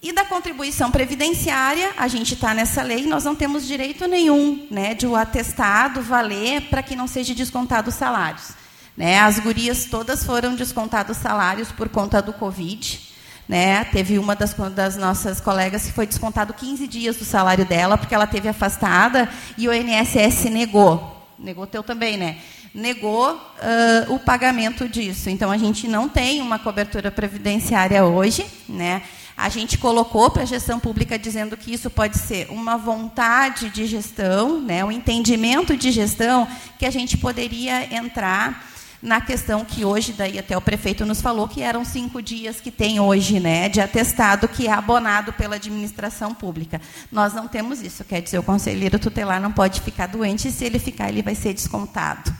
E 0.00 0.12
da 0.12 0.24
contribuição 0.24 0.90
previdenciária, 0.90 1.92
a 1.96 2.08
gente 2.08 2.34
está 2.34 2.54
nessa 2.54 2.82
lei, 2.82 3.06
nós 3.06 3.24
não 3.24 3.34
temos 3.34 3.66
direito 3.66 4.06
nenhum 4.06 4.66
né, 4.70 4.94
de 4.94 5.06
o 5.06 5.14
atestado 5.14 6.02
valer 6.02 6.62
para 6.62 6.82
que 6.82 6.96
não 6.96 7.06
seja 7.06 7.34
descontado 7.34 7.88
os 7.88 7.94
salários. 7.94 8.50
Né? 8.96 9.18
As 9.20 9.38
gurias 9.38 9.84
todas 9.86 10.24
foram 10.24 10.54
descontados 10.54 11.16
salários 11.16 11.70
por 11.72 11.88
conta 11.88 12.20
do 12.20 12.32
Covid. 12.32 13.11
Né? 13.48 13.84
Teve 13.84 14.18
uma 14.18 14.34
das, 14.34 14.54
das, 14.74 14.96
nossas 14.96 15.40
colegas 15.40 15.84
que 15.84 15.92
foi 15.92 16.06
descontado 16.06 16.54
15 16.54 16.86
dias 16.86 17.16
do 17.16 17.24
salário 17.24 17.64
dela, 17.64 17.98
porque 17.98 18.14
ela 18.14 18.26
teve 18.26 18.48
afastada 18.48 19.28
e 19.58 19.68
o 19.68 19.74
INSS 19.74 20.44
negou. 20.44 21.20
Negou 21.38 21.66
teu 21.66 21.82
também, 21.82 22.16
né? 22.16 22.38
Negou 22.72 23.34
uh, 23.34 24.14
o 24.14 24.18
pagamento 24.18 24.88
disso. 24.88 25.28
Então, 25.28 25.50
a 25.50 25.58
gente 25.58 25.86
não 25.88 26.08
tem 26.08 26.40
uma 26.40 26.58
cobertura 26.58 27.10
previdenciária 27.10 28.04
hoje. 28.04 28.46
Né? 28.68 29.02
A 29.36 29.48
gente 29.48 29.76
colocou 29.76 30.30
para 30.30 30.42
a 30.42 30.46
gestão 30.46 30.78
pública 30.78 31.18
dizendo 31.18 31.56
que 31.56 31.74
isso 31.74 31.90
pode 31.90 32.16
ser 32.16 32.46
uma 32.48 32.76
vontade 32.76 33.70
de 33.70 33.86
gestão, 33.86 34.60
né? 34.60 34.84
um 34.84 34.92
entendimento 34.92 35.76
de 35.76 35.90
gestão, 35.90 36.46
que 36.78 36.86
a 36.86 36.90
gente 36.90 37.18
poderia 37.18 37.92
entrar 37.94 38.71
na 39.02 39.20
questão 39.20 39.64
que 39.64 39.84
hoje, 39.84 40.12
daí 40.12 40.38
até 40.38 40.56
o 40.56 40.60
prefeito 40.60 41.04
nos 41.04 41.20
falou, 41.20 41.48
que 41.48 41.60
eram 41.60 41.84
cinco 41.84 42.22
dias 42.22 42.60
que 42.60 42.70
tem 42.70 43.00
hoje, 43.00 43.40
né, 43.40 43.68
de 43.68 43.80
atestado 43.80 44.46
que 44.46 44.68
é 44.68 44.72
abonado 44.72 45.32
pela 45.32 45.56
administração 45.56 46.32
pública. 46.32 46.80
Nós 47.10 47.34
não 47.34 47.48
temos 47.48 47.82
isso, 47.82 48.04
quer 48.04 48.22
dizer, 48.22 48.38
o 48.38 48.42
conselheiro 48.44 49.00
tutelar 49.00 49.40
não 49.40 49.50
pode 49.50 49.80
ficar 49.80 50.06
doente, 50.06 50.46
e 50.46 50.52
se 50.52 50.64
ele 50.64 50.78
ficar, 50.78 51.08
ele 51.08 51.20
vai 51.20 51.34
ser 51.34 51.52
descontado. 51.52 52.32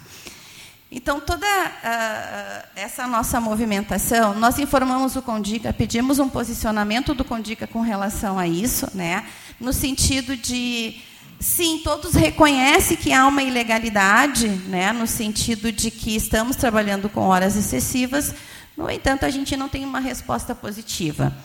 Então, 0.95 1.21
toda 1.21 1.47
uh, 1.47 2.69
essa 2.77 3.07
nossa 3.07 3.41
movimentação, 3.41 4.35
nós 4.35 4.59
informamos 4.59 5.17
o 5.17 5.23
Condica, 5.23 5.73
pedimos 5.73 6.19
um 6.19 6.29
posicionamento 6.29 7.15
do 7.15 7.25
Condica 7.25 7.67
com 7.67 7.81
relação 7.81 8.39
a 8.39 8.47
isso, 8.47 8.87
né, 8.95 9.25
no 9.59 9.73
sentido 9.73 10.37
de 10.37 11.01
Sim, 11.43 11.81
todos 11.83 12.15
reconhecem 12.15 12.97
que 12.97 13.13
há 13.13 13.27
uma 13.27 13.43
ilegalidade, 13.43 14.47
né, 14.47 14.93
no 14.93 15.09
sentido 15.09 15.73
de 15.73 15.91
que 15.91 16.15
estamos 16.15 16.55
trabalhando 16.55 17.09
com 17.09 17.23
horas 17.23 17.57
excessivas, 17.57 18.33
no 18.77 18.89
entanto, 18.89 19.27
a 19.27 19.31
gente 19.31 19.57
não 19.57 19.69
tem 19.69 19.85
uma 19.85 19.99
resposta 19.99 20.55
positiva. 20.55 21.37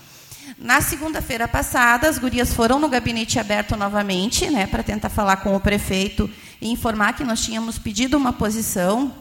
Na 0.55 0.81
segunda-feira 0.81 1.47
passada, 1.47 2.07
as 2.07 2.19
gurias 2.19 2.53
foram 2.53 2.79
no 2.79 2.87
gabinete 2.87 3.39
aberto 3.39 3.75
novamente, 3.75 4.47
né, 4.51 4.67
para 4.67 4.83
tentar 4.83 5.09
falar 5.09 5.37
com 5.37 5.55
o 5.55 5.59
prefeito 5.59 6.29
e 6.61 6.69
informar 6.69 7.13
que 7.13 7.23
nós 7.23 7.43
tínhamos 7.43 7.79
pedido 7.79 8.17
uma 8.17 8.31
posição 8.31 9.11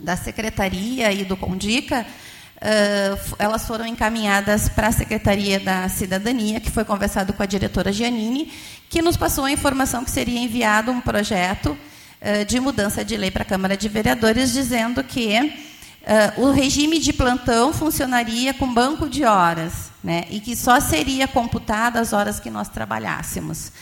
da 0.00 0.16
secretaria 0.16 1.12
e 1.12 1.24
do 1.24 1.36
Condica 1.36 2.04
Uh, 2.60 3.36
elas 3.38 3.66
foram 3.66 3.86
encaminhadas 3.86 4.68
para 4.68 4.88
a 4.88 4.92
Secretaria 4.92 5.58
da 5.58 5.88
Cidadania, 5.88 6.60
que 6.60 6.70
foi 6.70 6.84
conversado 6.84 7.32
com 7.32 7.42
a 7.42 7.46
diretora 7.46 7.90
Giannini, 7.90 8.52
que 8.86 9.00
nos 9.00 9.16
passou 9.16 9.46
a 9.46 9.50
informação 9.50 10.04
que 10.04 10.10
seria 10.10 10.38
enviado 10.38 10.90
um 10.90 11.00
projeto 11.00 11.70
uh, 11.70 12.44
de 12.44 12.60
mudança 12.60 13.02
de 13.02 13.16
lei 13.16 13.30
para 13.30 13.44
a 13.44 13.46
Câmara 13.46 13.78
de 13.78 13.88
Vereadores, 13.88 14.52
dizendo 14.52 15.02
que 15.02 15.38
uh, 15.38 16.42
o 16.42 16.50
regime 16.50 16.98
de 16.98 17.14
plantão 17.14 17.72
funcionaria 17.72 18.52
com 18.52 18.70
banco 18.70 19.08
de 19.08 19.24
horas, 19.24 19.90
né, 20.04 20.24
e 20.28 20.38
que 20.38 20.54
só 20.54 20.78
seria 20.80 21.26
computada 21.26 21.98
as 21.98 22.12
horas 22.12 22.38
que 22.38 22.50
nós 22.50 22.68
trabalhássemos. 22.68 23.72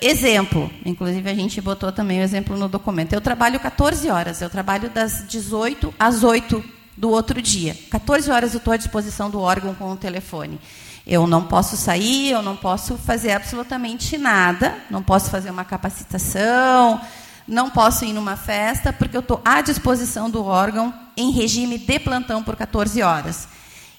exemplo, 0.00 0.70
inclusive 0.86 1.28
a 1.28 1.34
gente 1.34 1.60
botou 1.60 1.90
também 1.90 2.20
o 2.20 2.22
exemplo 2.22 2.56
no 2.56 2.68
documento. 2.68 3.12
Eu 3.12 3.20
trabalho 3.20 3.58
14 3.58 4.08
horas, 4.08 4.40
eu 4.40 4.48
trabalho 4.48 4.88
das 4.88 5.26
18 5.26 5.92
às 5.98 6.22
8 6.22 6.78
do 6.96 7.10
outro 7.10 7.40
dia. 7.40 7.76
14 7.90 8.30
horas 8.30 8.54
eu 8.54 8.58
estou 8.58 8.72
à 8.72 8.76
disposição 8.76 9.30
do 9.30 9.40
órgão 9.40 9.74
com 9.74 9.92
o 9.92 9.96
telefone. 9.96 10.60
Eu 11.06 11.26
não 11.26 11.44
posso 11.44 11.76
sair, 11.76 12.30
eu 12.30 12.42
não 12.42 12.56
posso 12.56 12.96
fazer 12.96 13.32
absolutamente 13.32 14.16
nada, 14.18 14.76
não 14.90 15.02
posso 15.02 15.30
fazer 15.30 15.50
uma 15.50 15.64
capacitação, 15.64 17.00
não 17.48 17.70
posso 17.70 18.04
ir 18.04 18.12
numa 18.12 18.36
festa, 18.36 18.92
porque 18.92 19.16
eu 19.16 19.20
estou 19.20 19.40
à 19.44 19.60
disposição 19.60 20.30
do 20.30 20.44
órgão 20.44 20.94
em 21.16 21.30
regime 21.30 21.78
de 21.78 21.98
plantão 21.98 22.42
por 22.42 22.54
14 22.54 23.02
horas. 23.02 23.48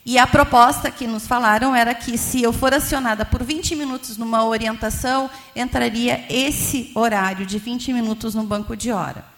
E 0.05 0.17
a 0.17 0.25
proposta 0.25 0.89
que 0.89 1.05
nos 1.05 1.27
falaram 1.27 1.75
era 1.75 1.93
que, 1.93 2.17
se 2.17 2.41
eu 2.41 2.51
for 2.51 2.73
acionada 2.73 3.23
por 3.23 3.43
20 3.43 3.75
minutos 3.75 4.17
numa 4.17 4.43
orientação, 4.43 5.29
entraria 5.55 6.25
esse 6.27 6.91
horário 6.95 7.45
de 7.45 7.59
20 7.59 7.93
minutos 7.93 8.33
no 8.33 8.43
banco 8.43 8.75
de 8.75 8.91
hora. 8.91 9.30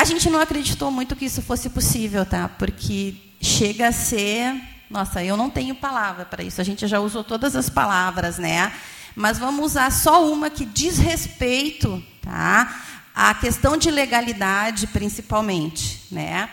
A 0.00 0.04
gente 0.06 0.30
não 0.30 0.40
acreditou 0.40 0.90
muito 0.90 1.14
que 1.14 1.26
isso 1.26 1.42
fosse 1.42 1.68
possível, 1.68 2.24
tá? 2.24 2.48
Porque 2.48 3.16
chega 3.38 3.88
a 3.88 3.92
ser, 3.92 4.58
nossa, 4.88 5.22
eu 5.22 5.36
não 5.36 5.50
tenho 5.50 5.74
palavra 5.74 6.24
para 6.24 6.42
isso. 6.42 6.58
A 6.58 6.64
gente 6.64 6.86
já 6.86 6.98
usou 6.98 7.22
todas 7.22 7.54
as 7.54 7.68
palavras, 7.68 8.38
né? 8.38 8.72
Mas 9.14 9.38
vamos 9.38 9.62
usar 9.62 9.92
só 9.92 10.26
uma 10.26 10.48
que 10.48 10.64
diz 10.64 10.96
respeito, 10.96 12.02
tá? 12.22 12.82
A 13.14 13.34
questão 13.34 13.76
de 13.76 13.90
legalidade, 13.90 14.86
principalmente, 14.86 16.06
né? 16.10 16.48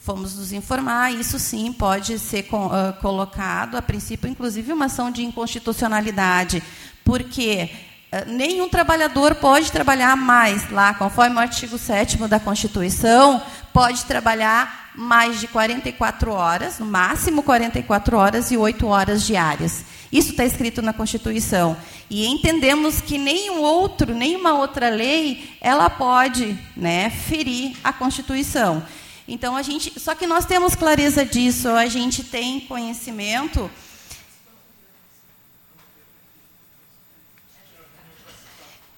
Fomos 0.00 0.34
nos 0.34 0.50
informar, 0.50 1.14
isso 1.14 1.38
sim 1.38 1.72
pode 1.72 2.18
ser 2.18 2.48
uh, 2.52 3.00
colocado, 3.00 3.76
a 3.76 3.82
princípio, 3.82 4.28
inclusive, 4.28 4.72
uma 4.72 4.86
ação 4.86 5.12
de 5.12 5.22
inconstitucionalidade, 5.22 6.60
porque 7.04 7.50
eh, 7.50 7.70
nenhum 8.26 8.68
trabalhador 8.68 9.36
pode 9.36 9.70
trabalhar 9.70 10.16
mais 10.16 10.68
lá, 10.70 10.92
conforme 10.94 11.36
o 11.36 11.38
artigo 11.38 11.78
7 11.78 12.16
da 12.28 12.40
Constituição, 12.40 13.40
pode 13.72 14.04
trabalhar 14.04 14.90
mais 14.96 15.38
de 15.38 15.46
44 15.46 16.32
horas, 16.32 16.78
no 16.80 16.86
máximo 16.86 17.42
44 17.42 18.16
horas 18.16 18.50
e 18.50 18.56
8 18.56 18.86
horas 18.86 19.24
diárias. 19.24 19.84
Isso 20.12 20.30
está 20.30 20.44
escrito 20.44 20.82
na 20.82 20.92
Constituição. 20.92 21.76
E 22.08 22.26
entendemos 22.26 23.00
que 23.00 23.16
nenhum 23.16 23.60
outro, 23.60 24.12
nenhuma 24.12 24.54
outra 24.54 24.88
lei, 24.88 25.56
ela 25.60 25.88
pode 25.88 26.58
né, 26.76 27.08
ferir 27.10 27.76
a 27.84 27.92
Constituição. 27.92 28.82
Então 29.28 29.54
a 29.54 29.62
gente, 29.62 29.98
só 30.00 30.16
que 30.16 30.26
nós 30.26 30.44
temos 30.44 30.74
clareza 30.74 31.24
disso, 31.24 31.68
a 31.68 31.86
gente 31.86 32.24
tem 32.24 32.58
conhecimento 32.58 33.70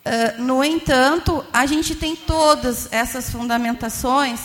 Uh, 0.05 0.43
no 0.43 0.65
entanto, 0.65 1.45
a 1.53 1.65
gente 1.65 1.95
tem 1.95 2.17
todas 2.17 2.93
essas 2.93 3.31
fundamentações, 3.31 4.41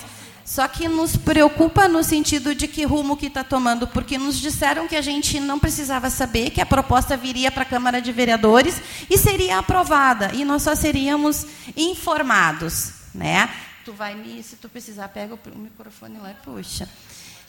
só 0.46 0.68
que 0.68 0.88
nos 0.88 1.18
preocupa 1.18 1.88
no 1.88 2.04
sentido 2.04 2.54
de 2.54 2.68
que 2.68 2.86
rumo 2.86 3.18
que 3.18 3.26
está 3.26 3.44
tomando, 3.44 3.88
porque 3.88 4.18
nos 4.18 4.40
disseram 4.40 4.88
que 4.88 4.96
a 4.96 5.02
gente 5.02 5.40
não 5.40 5.60
precisava 5.60 6.10
saber, 6.10 6.52
que 6.52 6.62
a 6.62 6.66
proposta 6.66 7.18
viria 7.18 7.52
para 7.52 7.64
a 7.64 7.66
Câmara 7.66 8.00
de 8.00 8.12
Vereadores 8.12 8.80
e 9.10 9.18
seria 9.18 9.58
aprovada, 9.58 10.32
e 10.34 10.46
nós 10.46 10.62
só 10.62 10.76
seríamos 10.76 11.46
informados. 11.76 12.94
Né? 13.14 13.50
Tu 13.84 13.92
vai 13.92 14.14
me, 14.14 14.44
se 14.44 14.58
tu 14.58 14.70
precisar, 14.70 15.10
pega 15.10 15.34
o 15.34 15.58
microfone 15.58 16.20
lá 16.20 16.32
e 16.32 16.36
puxa. 16.36 16.88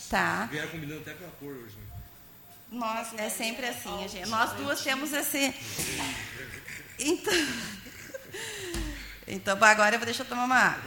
Tá. 0.09 0.49
Vieram 0.51 0.69
combinando 0.69 1.01
até 1.01 1.13
com 1.13 1.27
a 1.27 1.29
cor 1.39 1.53
hoje. 1.53 1.77
Né? 1.77 1.89
Nós, 2.73 3.09
é 3.19 3.29
sempre 3.29 3.67
assim, 3.67 4.09
gente. 4.09 4.29
Nós 4.29 4.53
duas 4.53 4.81
temos 4.81 5.13
esse. 5.13 5.55
Então. 6.99 7.33
Então, 9.31 9.57
agora 9.61 9.95
eu 9.95 9.99
vou 9.99 10.07
deixar 10.07 10.25
eu 10.25 10.29
tomar 10.29 10.45
uma 10.45 10.57
água. 10.57 10.83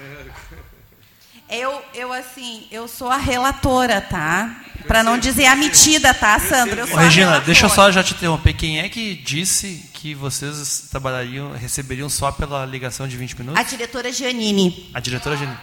Eu, 1.50 1.84
eu, 1.94 2.14
assim, 2.14 2.66
eu 2.72 2.88
sou 2.88 3.10
a 3.10 3.18
relatora, 3.18 4.00
tá? 4.00 4.64
Para 4.88 5.04
não 5.04 5.18
dizer 5.18 5.46
a 5.46 5.56
metida, 5.56 6.14
tá, 6.14 6.40
Sandra? 6.40 6.86
Regina, 6.86 7.42
deixa 7.42 7.66
eu 7.66 7.70
só 7.70 7.92
já 7.92 8.02
te 8.02 8.14
interromper. 8.14 8.54
Quem 8.54 8.80
é 8.80 8.88
que 8.88 9.16
disse 9.16 9.90
que 9.94 10.16
vocês 10.16 10.88
trabalhariam, 10.90 11.52
receberiam 11.52 12.10
só 12.10 12.32
pela 12.32 12.66
ligação 12.66 13.08
de 13.08 13.18
20 13.18 13.40
minutos? 13.40 13.60
A 13.60 13.64
diretora 13.64 14.12
Giannini. 14.12 14.90
A 14.94 15.00
diretora 15.00 15.36
Giannini. 15.36 15.60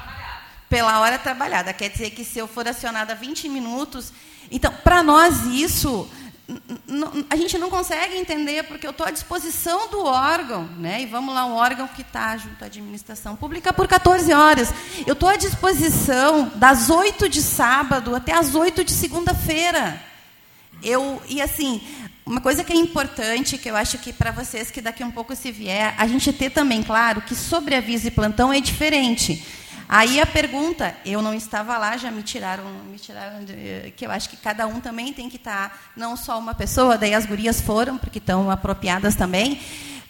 Pela 0.69 1.01
hora 1.01 1.19
trabalhada. 1.19 1.73
Quer 1.73 1.89
dizer 1.89 2.11
que 2.11 2.25
se 2.25 2.39
eu 2.39 2.47
for 2.47 2.69
acionada 2.69 3.15
20 3.15 3.49
minutos. 3.49 4.13
Então, 4.51 4.73
para 4.85 5.03
nós, 5.03 5.47
isso 5.47 6.09
a 7.29 7.37
gente 7.37 7.59
não 7.59 7.69
consegue 7.69 8.17
entender 8.17 8.63
porque 8.65 8.87
eu 8.87 8.91
estou 8.91 9.07
à 9.07 9.11
disposição 9.11 9.89
do 9.89 10.03
órgão, 10.05 10.65
né? 10.79 11.03
E 11.03 11.07
vamos 11.07 11.35
lá, 11.35 11.45
um 11.45 11.55
órgão 11.55 11.87
que 11.87 12.01
está 12.01 12.37
junto 12.39 12.63
à 12.63 12.67
administração 12.67 13.37
pública 13.37 13.73
por 13.73 13.87
14 13.87 14.33
horas. 14.33 14.73
Eu 15.07 15.13
estou 15.13 15.29
à 15.29 15.37
disposição 15.37 16.51
das 16.55 16.89
8 16.89 17.29
de 17.29 17.43
sábado 17.43 18.15
até 18.15 18.33
as 18.33 18.55
8 18.55 18.83
de 18.83 18.93
segunda-feira. 18.93 20.03
Eu 20.83 21.21
e 21.29 21.43
assim, 21.43 21.83
uma 22.25 22.41
coisa 22.41 22.65
que 22.65 22.73
é 22.73 22.77
importante, 22.77 23.59
que 23.59 23.69
eu 23.69 23.77
acho 23.77 23.99
que 23.99 24.13
para 24.13 24.31
vocês 24.31 24.71
que 24.71 24.81
daqui 24.81 25.05
um 25.05 25.11
pouco 25.11 25.37
se 25.37 25.53
vier, 25.53 25.95
a 25.99 26.07
gente 26.07 26.33
ter 26.33 26.51
também 26.51 26.83
claro 26.83 27.21
que 27.21 27.35
sobre 27.35 27.75
aviso 27.75 28.09
e 28.09 28.11
plantão 28.11 28.51
é 28.51 28.61
diferente. 28.61 29.45
Aí 29.89 30.21
a 30.21 30.27
pergunta, 30.27 30.95
eu 31.07 31.23
não 31.23 31.33
estava 31.33 31.79
lá, 31.79 31.97
já 31.97 32.11
me 32.11 32.23
tiraram, 32.23 32.65
me 32.91 32.99
tiraram 32.99 33.43
de, 33.43 33.91
que 33.97 34.05
eu 34.05 34.11
acho 34.11 34.29
que 34.29 34.37
cada 34.37 34.67
um 34.67 34.81
também 34.81 35.15
tem 35.15 35.31
que 35.31 35.37
estar, 35.37 35.71
tá, 35.71 35.77
não 35.97 36.15
só 36.15 36.39
uma 36.39 36.55
pessoa, 36.55 36.99
daí 36.99 37.15
as 37.15 37.25
gurias 37.25 37.63
foram, 37.63 37.97
porque 37.97 38.19
estão 38.19 38.51
apropriadas 38.51 39.15
também. 39.15 39.59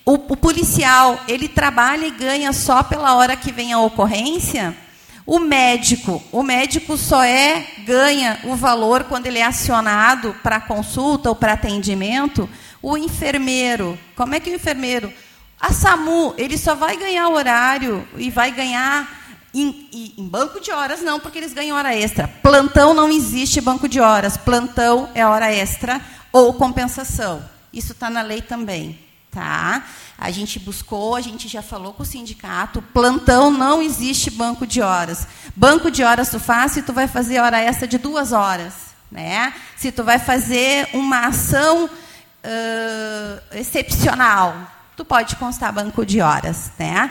O, 0.04 0.14
o 0.14 0.36
policial, 0.36 1.20
ele 1.28 1.46
trabalha 1.46 2.06
e 2.06 2.10
ganha 2.10 2.52
só 2.52 2.82
pela 2.82 3.14
hora 3.14 3.36
que 3.36 3.52
vem 3.52 3.72
a 3.72 3.78
ocorrência? 3.78 4.76
O 5.24 5.38
médico, 5.38 6.20
o 6.32 6.42
médico 6.42 6.96
só 6.96 7.22
é 7.22 7.64
ganha 7.84 8.40
o 8.44 8.56
valor 8.56 9.04
quando 9.04 9.26
ele 9.26 9.38
é 9.38 9.44
acionado 9.44 10.34
para 10.42 10.58
consulta 10.58 11.28
ou 11.28 11.36
para 11.36 11.52
atendimento. 11.52 12.50
O 12.82 12.96
enfermeiro, 12.96 13.96
como 14.16 14.34
é 14.34 14.40
que 14.40 14.50
o 14.50 14.54
enfermeiro? 14.54 15.12
A 15.60 15.72
SAMU, 15.72 16.34
ele 16.36 16.56
só 16.58 16.74
vai 16.74 16.96
ganhar 16.96 17.28
horário 17.28 18.08
e 18.16 18.30
vai 18.30 18.50
ganhar 18.50 19.17
em, 19.54 20.14
em, 20.18 20.28
banco 20.28 20.60
de 20.60 20.70
horas, 20.70 21.00
não, 21.00 21.18
porque 21.18 21.38
eles 21.38 21.52
ganham 21.52 21.76
hora 21.76 21.94
extra. 21.94 22.28
Plantão 22.28 22.92
não 22.92 23.10
existe 23.10 23.60
banco 23.60 23.88
de 23.88 24.00
horas. 24.00 24.36
Plantão 24.36 25.08
é 25.14 25.24
hora 25.24 25.52
extra 25.52 26.00
ou 26.30 26.52
compensação. 26.54 27.42
Isso 27.72 27.92
está 27.92 28.10
na 28.10 28.22
lei 28.22 28.42
também. 28.42 28.98
Tá? 29.30 29.84
A 30.16 30.30
gente 30.30 30.58
buscou, 30.58 31.14
a 31.14 31.20
gente 31.20 31.48
já 31.48 31.62
falou 31.62 31.92
com 31.92 32.02
o 32.02 32.06
sindicato. 32.06 32.82
Plantão 32.82 33.50
não 33.50 33.80
existe 33.80 34.30
banco 34.30 34.66
de 34.66 34.82
horas. 34.82 35.26
Banco 35.54 35.90
de 35.90 36.02
horas 36.02 36.30
tu 36.30 36.40
faz 36.40 36.72
se 36.72 36.82
tu 36.82 36.92
vai 36.92 37.06
fazer 37.06 37.40
hora 37.40 37.60
extra 37.60 37.86
de 37.86 37.98
duas 37.98 38.32
horas. 38.32 38.74
Né? 39.10 39.54
Se 39.76 39.90
tu 39.90 40.04
vai 40.04 40.18
fazer 40.18 40.88
uma 40.92 41.26
ação 41.26 41.86
uh, 41.86 43.56
excepcional, 43.56 44.54
tu 44.96 45.04
pode 45.04 45.36
constar 45.36 45.72
banco 45.72 46.04
de 46.04 46.20
horas. 46.20 46.70
Né? 46.78 47.10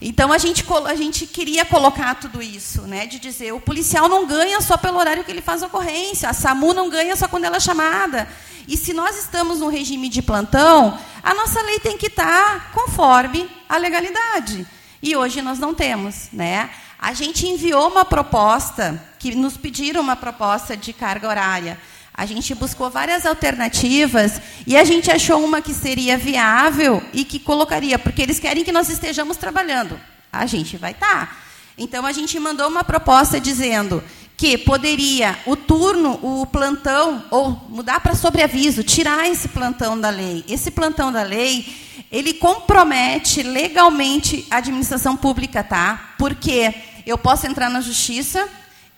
Então 0.00 0.32
a 0.32 0.38
gente, 0.38 0.64
a 0.86 0.94
gente 0.94 1.26
queria 1.26 1.64
colocar 1.64 2.14
tudo 2.14 2.42
isso, 2.42 2.82
né? 2.82 3.06
De 3.06 3.18
dizer, 3.18 3.52
o 3.52 3.60
policial 3.60 4.08
não 4.08 4.26
ganha 4.26 4.60
só 4.62 4.76
pelo 4.76 4.98
horário 4.98 5.24
que 5.24 5.30
ele 5.30 5.42
faz 5.42 5.62
a 5.62 5.66
ocorrência, 5.66 6.28
a 6.28 6.32
SAMU 6.32 6.72
não 6.72 6.88
ganha 6.88 7.14
só 7.16 7.28
quando 7.28 7.44
ela 7.44 7.56
é 7.56 7.60
chamada. 7.60 8.26
E 8.66 8.76
se 8.76 8.94
nós 8.94 9.18
estamos 9.18 9.60
no 9.60 9.68
regime 9.68 10.08
de 10.08 10.22
plantão, 10.22 10.98
a 11.22 11.34
nossa 11.34 11.60
lei 11.62 11.78
tem 11.80 11.98
que 11.98 12.06
estar 12.06 12.72
conforme 12.72 13.50
a 13.68 13.76
legalidade. 13.76 14.66
E 15.02 15.16
hoje 15.16 15.42
nós 15.42 15.58
não 15.58 15.74
temos, 15.74 16.28
né? 16.32 16.70
A 16.98 17.12
gente 17.12 17.46
enviou 17.46 17.88
uma 17.88 18.04
proposta, 18.04 19.02
que 19.18 19.34
nos 19.34 19.56
pediram 19.56 20.00
uma 20.00 20.16
proposta 20.16 20.76
de 20.76 20.92
carga 20.92 21.28
horária. 21.28 21.78
A 22.20 22.26
gente 22.26 22.54
buscou 22.54 22.90
várias 22.90 23.24
alternativas 23.24 24.42
e 24.66 24.76
a 24.76 24.84
gente 24.84 25.10
achou 25.10 25.42
uma 25.42 25.62
que 25.62 25.72
seria 25.72 26.18
viável 26.18 27.02
e 27.14 27.24
que 27.24 27.38
colocaria, 27.38 27.98
porque 27.98 28.20
eles 28.20 28.38
querem 28.38 28.62
que 28.62 28.70
nós 28.70 28.90
estejamos 28.90 29.38
trabalhando. 29.38 29.98
A 30.30 30.44
gente 30.44 30.76
vai 30.76 30.90
estar. 30.90 31.28
Tá. 31.28 31.36
Então 31.78 32.04
a 32.04 32.12
gente 32.12 32.38
mandou 32.38 32.68
uma 32.68 32.84
proposta 32.84 33.40
dizendo 33.40 34.04
que 34.36 34.58
poderia 34.58 35.38
o 35.46 35.56
turno, 35.56 36.20
o 36.22 36.44
plantão, 36.44 37.24
ou 37.30 37.52
mudar 37.70 38.00
para 38.00 38.14
sobreaviso, 38.14 38.84
tirar 38.84 39.26
esse 39.26 39.48
plantão 39.48 39.98
da 39.98 40.10
lei. 40.10 40.44
Esse 40.46 40.70
plantão 40.70 41.10
da 41.10 41.22
lei, 41.22 41.74
ele 42.12 42.34
compromete 42.34 43.42
legalmente 43.42 44.46
a 44.50 44.58
administração 44.58 45.16
pública, 45.16 45.64
tá? 45.64 46.16
Porque 46.18 46.74
eu 47.06 47.16
posso 47.16 47.46
entrar 47.46 47.70
na 47.70 47.80
justiça 47.80 48.46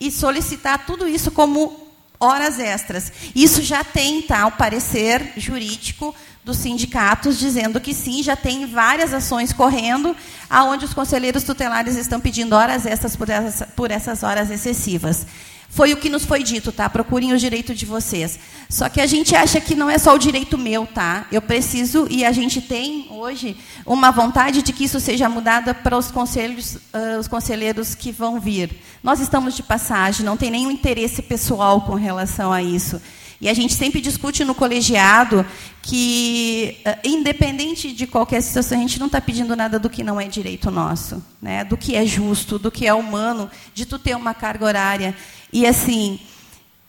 e 0.00 0.10
solicitar 0.10 0.84
tudo 0.84 1.06
isso 1.06 1.30
como 1.30 1.81
horas 2.22 2.60
extras. 2.60 3.12
Isso 3.34 3.62
já 3.62 3.82
tem 3.82 4.22
tá, 4.22 4.46
o 4.46 4.52
parecer 4.52 5.32
jurídico 5.36 6.14
dos 6.44 6.56
sindicatos 6.56 7.38
dizendo 7.38 7.80
que 7.80 7.92
sim, 7.92 8.22
já 8.22 8.36
tem 8.36 8.66
várias 8.66 9.12
ações 9.12 9.52
correndo, 9.52 10.16
aonde 10.48 10.84
os 10.84 10.94
conselheiros 10.94 11.44
tutelares 11.44 11.96
estão 11.96 12.20
pedindo 12.20 12.54
horas 12.54 12.86
extras 12.86 13.14
por, 13.16 13.28
essa, 13.28 13.66
por 13.66 13.90
essas 13.90 14.22
horas 14.22 14.50
excessivas. 14.50 15.26
Foi 15.72 15.90
o 15.94 15.96
que 15.96 16.10
nos 16.10 16.26
foi 16.26 16.42
dito, 16.42 16.70
tá? 16.70 16.86
Procurem 16.90 17.32
o 17.32 17.38
direito 17.38 17.74
de 17.74 17.86
vocês. 17.86 18.38
Só 18.68 18.90
que 18.90 19.00
a 19.00 19.06
gente 19.06 19.34
acha 19.34 19.58
que 19.58 19.74
não 19.74 19.88
é 19.88 19.96
só 19.96 20.14
o 20.14 20.18
direito 20.18 20.58
meu, 20.58 20.86
tá? 20.86 21.26
Eu 21.32 21.40
preciso, 21.40 22.06
e 22.10 22.26
a 22.26 22.30
gente 22.30 22.60
tem 22.60 23.06
hoje 23.08 23.56
uma 23.86 24.10
vontade 24.10 24.60
de 24.60 24.70
que 24.70 24.84
isso 24.84 25.00
seja 25.00 25.30
mudado 25.30 25.74
para 25.76 25.96
os 25.96 26.10
conselhos, 26.10 26.74
uh, 26.74 27.18
os 27.18 27.26
conselheiros 27.26 27.94
que 27.94 28.12
vão 28.12 28.38
vir. 28.38 28.70
Nós 29.02 29.18
estamos 29.18 29.56
de 29.56 29.62
passagem, 29.62 30.26
não 30.26 30.36
tem 30.36 30.50
nenhum 30.50 30.70
interesse 30.70 31.22
pessoal 31.22 31.80
com 31.80 31.94
relação 31.94 32.52
a 32.52 32.62
isso. 32.62 33.00
E 33.42 33.49
a 33.49 33.54
gente 33.54 33.75
sempre 33.75 34.00
discute 34.00 34.44
no 34.44 34.54
colegiado 34.54 35.44
que, 35.82 36.76
independente 37.02 37.92
de 37.92 38.06
qualquer 38.06 38.40
situação, 38.40 38.78
a 38.78 38.80
gente 38.80 39.00
não 39.00 39.08
está 39.08 39.20
pedindo 39.20 39.56
nada 39.56 39.80
do 39.80 39.90
que 39.90 40.04
não 40.04 40.20
é 40.20 40.28
direito 40.28 40.70
nosso, 40.70 41.20
né? 41.42 41.64
do 41.64 41.76
que 41.76 41.96
é 41.96 42.06
justo, 42.06 42.56
do 42.56 42.70
que 42.70 42.87
é 42.87 42.94
humano, 42.94 43.50
de 43.75 43.84
tu 43.84 43.99
ter 43.99 44.14
uma 44.14 44.32
carga 44.32 44.64
horária. 44.64 45.16
E 45.52 45.66
assim, 45.66 46.20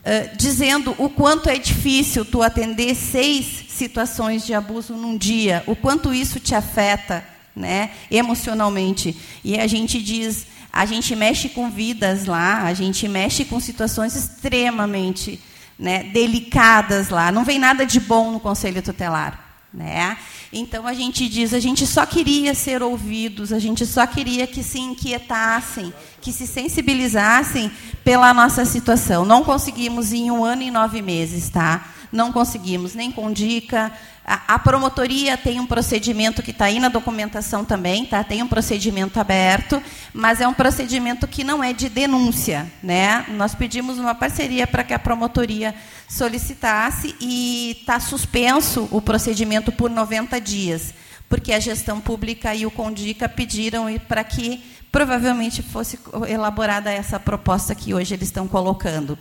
uh, 0.02 0.38
dizendo 0.38 0.94
o 1.00 1.10
quanto 1.10 1.50
é 1.50 1.58
difícil 1.58 2.24
tu 2.24 2.44
atender 2.44 2.94
seis 2.94 3.66
situações 3.70 4.46
de 4.46 4.54
abuso 4.54 4.94
num 4.94 5.18
dia, 5.18 5.64
o 5.66 5.76
quanto 5.76 6.14
isso 6.14 6.40
te 6.40 6.54
afeta 6.54 7.28
né, 7.56 7.90
emocionalmente. 8.12 9.18
E 9.44 9.60
a 9.60 9.66
gente 9.66 10.00
diz, 10.00 10.46
a 10.72 10.86
gente 10.86 11.16
mexe 11.16 11.50
com 11.50 11.72
vidas 11.72 12.26
lá, 12.26 12.62
a 12.62 12.76
gente 12.76 13.08
mexe 13.08 13.44
com 13.44 13.60
situações 13.60 14.16
extremamente 14.16 15.42
né, 15.78 16.04
delicadas 16.04 17.10
lá. 17.10 17.32
Não 17.32 17.44
vem 17.44 17.60
nada 17.60 17.86
de 17.86 18.00
bom 18.00 18.32
no 18.32 18.40
conselho 18.40 18.82
tutelar. 18.82 19.40
Né? 19.74 20.18
Então 20.52 20.86
a 20.86 20.94
gente 20.94 21.28
diz, 21.28 21.54
a 21.54 21.60
gente 21.60 21.88
só 21.88 22.06
queria 22.06 22.54
ser 22.54 22.84
ouvidos, 22.84 23.52
a 23.52 23.58
gente 23.58 23.86
só 23.88 24.06
queria 24.06 24.46
que 24.46 24.62
se 24.62 24.80
inquietassem, 24.80 25.92
que 26.24 26.32
se 26.32 26.48
sensibilizassem 26.48 27.70
pela 28.04 28.34
nossa 28.34 28.64
situação. 28.64 29.26
Não 29.26 29.44
conseguimos 29.44 30.14
em 30.14 30.32
um 30.32 30.44
ano 30.44 30.62
e 30.62 30.72
nove 30.72 31.02
meses, 31.02 31.50
tá? 31.50 31.86
Não 32.12 32.32
conseguimos, 32.32 32.96
nem 32.96 33.12
com 33.12 33.32
dica, 33.32 33.92
a, 34.26 34.58
promotoria 34.58 35.36
tem 35.36 35.60
um 35.60 35.66
procedimento 35.66 36.42
que 36.42 36.52
está 36.52 36.66
aí 36.66 36.80
na 36.80 36.88
documentação 36.88 37.66
também, 37.66 38.06
tá? 38.06 38.24
tem 38.24 38.42
um 38.42 38.48
procedimento 38.48 39.20
aberto, 39.20 39.84
mas 40.14 40.40
é 40.40 40.48
um 40.48 40.54
procedimento 40.54 41.28
que 41.28 41.44
não 41.44 41.62
é 41.62 41.74
de 41.74 41.90
denúncia. 41.90 42.72
Né? 42.82 43.26
Nós 43.30 43.54
pedimos 43.54 44.00
uma 44.00 44.16
parceria 44.16 44.66
para 44.66 44.84
que 44.84 44.94
a 44.94 45.00
promotoria 45.00 45.76
solicitasse 46.08 47.14
e 47.20 47.78
está 47.82 48.00
suspenso 48.00 48.88
o 48.92 49.02
procedimento 49.02 49.74
por 49.74 49.90
90 49.90 50.40
dias, 50.40 50.94
porque 51.34 51.52
a 51.52 51.60
gestão 51.60 52.00
pública 52.00 52.54
e 52.54 52.64
o 52.64 52.70
Condica 52.70 53.28
pediram 53.28 53.88
para 54.08 54.24
que 54.24 54.64
provavelmente 54.92 55.64
fosse 55.64 55.98
elaborada 56.28 56.92
essa 56.92 57.20
proposta 57.20 57.74
que 57.74 57.92
hoje 57.92 58.14
eles 58.14 58.28
estão 58.28 58.48
colocando. 58.48 59.18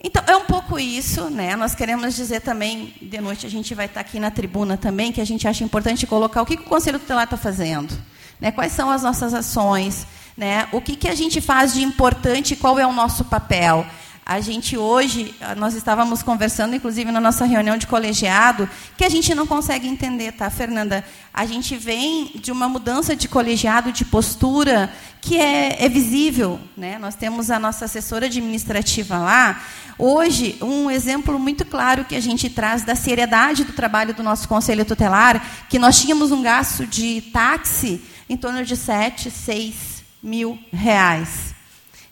Então, 0.00 0.22
é 0.24 0.36
um 0.36 0.44
pouco 0.44 0.78
isso, 0.78 1.28
né? 1.28 1.56
Nós 1.56 1.74
queremos 1.74 2.14
dizer 2.14 2.42
também, 2.42 2.94
de 3.02 3.20
noite 3.20 3.44
a 3.44 3.50
gente 3.50 3.74
vai 3.74 3.86
estar 3.86 4.02
aqui 4.02 4.20
na 4.20 4.30
tribuna 4.30 4.76
também, 4.76 5.10
que 5.10 5.20
a 5.20 5.24
gente 5.24 5.48
acha 5.48 5.64
importante 5.64 6.06
colocar 6.06 6.42
o 6.42 6.46
que, 6.46 6.54
o 6.54 6.62
Conselho 6.62 7.00
Tutelar 7.00 7.24
está 7.24 7.36
fazendo, 7.36 7.92
né? 8.40 8.52
quais 8.52 8.70
são 8.70 8.88
as 8.88 9.02
nossas 9.02 9.34
ações, 9.34 10.06
né? 10.36 10.68
o 10.70 10.80
que, 10.80 10.94
que 10.94 11.08
a 11.08 11.14
gente 11.16 11.40
faz 11.40 11.74
de 11.74 11.82
importante 11.82 12.54
e 12.54 12.56
qual 12.56 12.78
é 12.78 12.86
o 12.86 12.92
nosso 12.92 13.24
papel. 13.24 13.84
A 14.30 14.38
gente 14.40 14.76
hoje, 14.76 15.34
nós 15.56 15.74
estávamos 15.74 16.22
conversando, 16.22 16.76
inclusive 16.76 17.10
na 17.10 17.20
nossa 17.20 17.44
reunião 17.44 17.76
de 17.76 17.88
colegiado, 17.88 18.70
que 18.96 19.04
a 19.04 19.08
gente 19.08 19.34
não 19.34 19.44
consegue 19.44 19.88
entender, 19.88 20.30
tá, 20.30 20.48
Fernanda? 20.48 21.04
A 21.34 21.44
gente 21.44 21.76
vem 21.76 22.30
de 22.36 22.52
uma 22.52 22.68
mudança 22.68 23.16
de 23.16 23.26
colegiado, 23.26 23.90
de 23.90 24.04
postura, 24.04 24.88
que 25.20 25.36
é, 25.36 25.84
é 25.84 25.88
visível. 25.88 26.60
Né? 26.76 26.96
Nós 26.96 27.16
temos 27.16 27.50
a 27.50 27.58
nossa 27.58 27.86
assessora 27.86 28.26
administrativa 28.26 29.18
lá. 29.18 29.64
Hoje, 29.98 30.56
um 30.62 30.88
exemplo 30.88 31.36
muito 31.36 31.64
claro 31.64 32.04
que 32.04 32.14
a 32.14 32.22
gente 32.22 32.48
traz 32.48 32.84
da 32.84 32.94
seriedade 32.94 33.64
do 33.64 33.72
trabalho 33.72 34.14
do 34.14 34.22
nosso 34.22 34.46
conselho 34.46 34.84
tutelar, 34.84 35.44
que 35.68 35.76
nós 35.76 36.00
tínhamos 36.00 36.30
um 36.30 36.40
gasto 36.40 36.86
de 36.86 37.20
táxi 37.32 38.00
em 38.28 38.36
torno 38.36 38.64
de 38.64 38.76
7, 38.76 39.28
6 39.28 40.04
mil 40.22 40.56
reais 40.72 41.58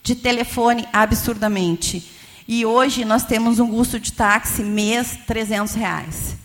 de 0.09 0.15
telefone 0.15 0.87
absurdamente. 0.91 2.03
E 2.47 2.65
hoje 2.65 3.05
nós 3.05 3.23
temos 3.23 3.59
um 3.59 3.69
custo 3.69 3.99
de 3.99 4.11
táxi 4.11 4.63
mês 4.63 5.19
300 5.27 5.75
reais. 5.75 6.35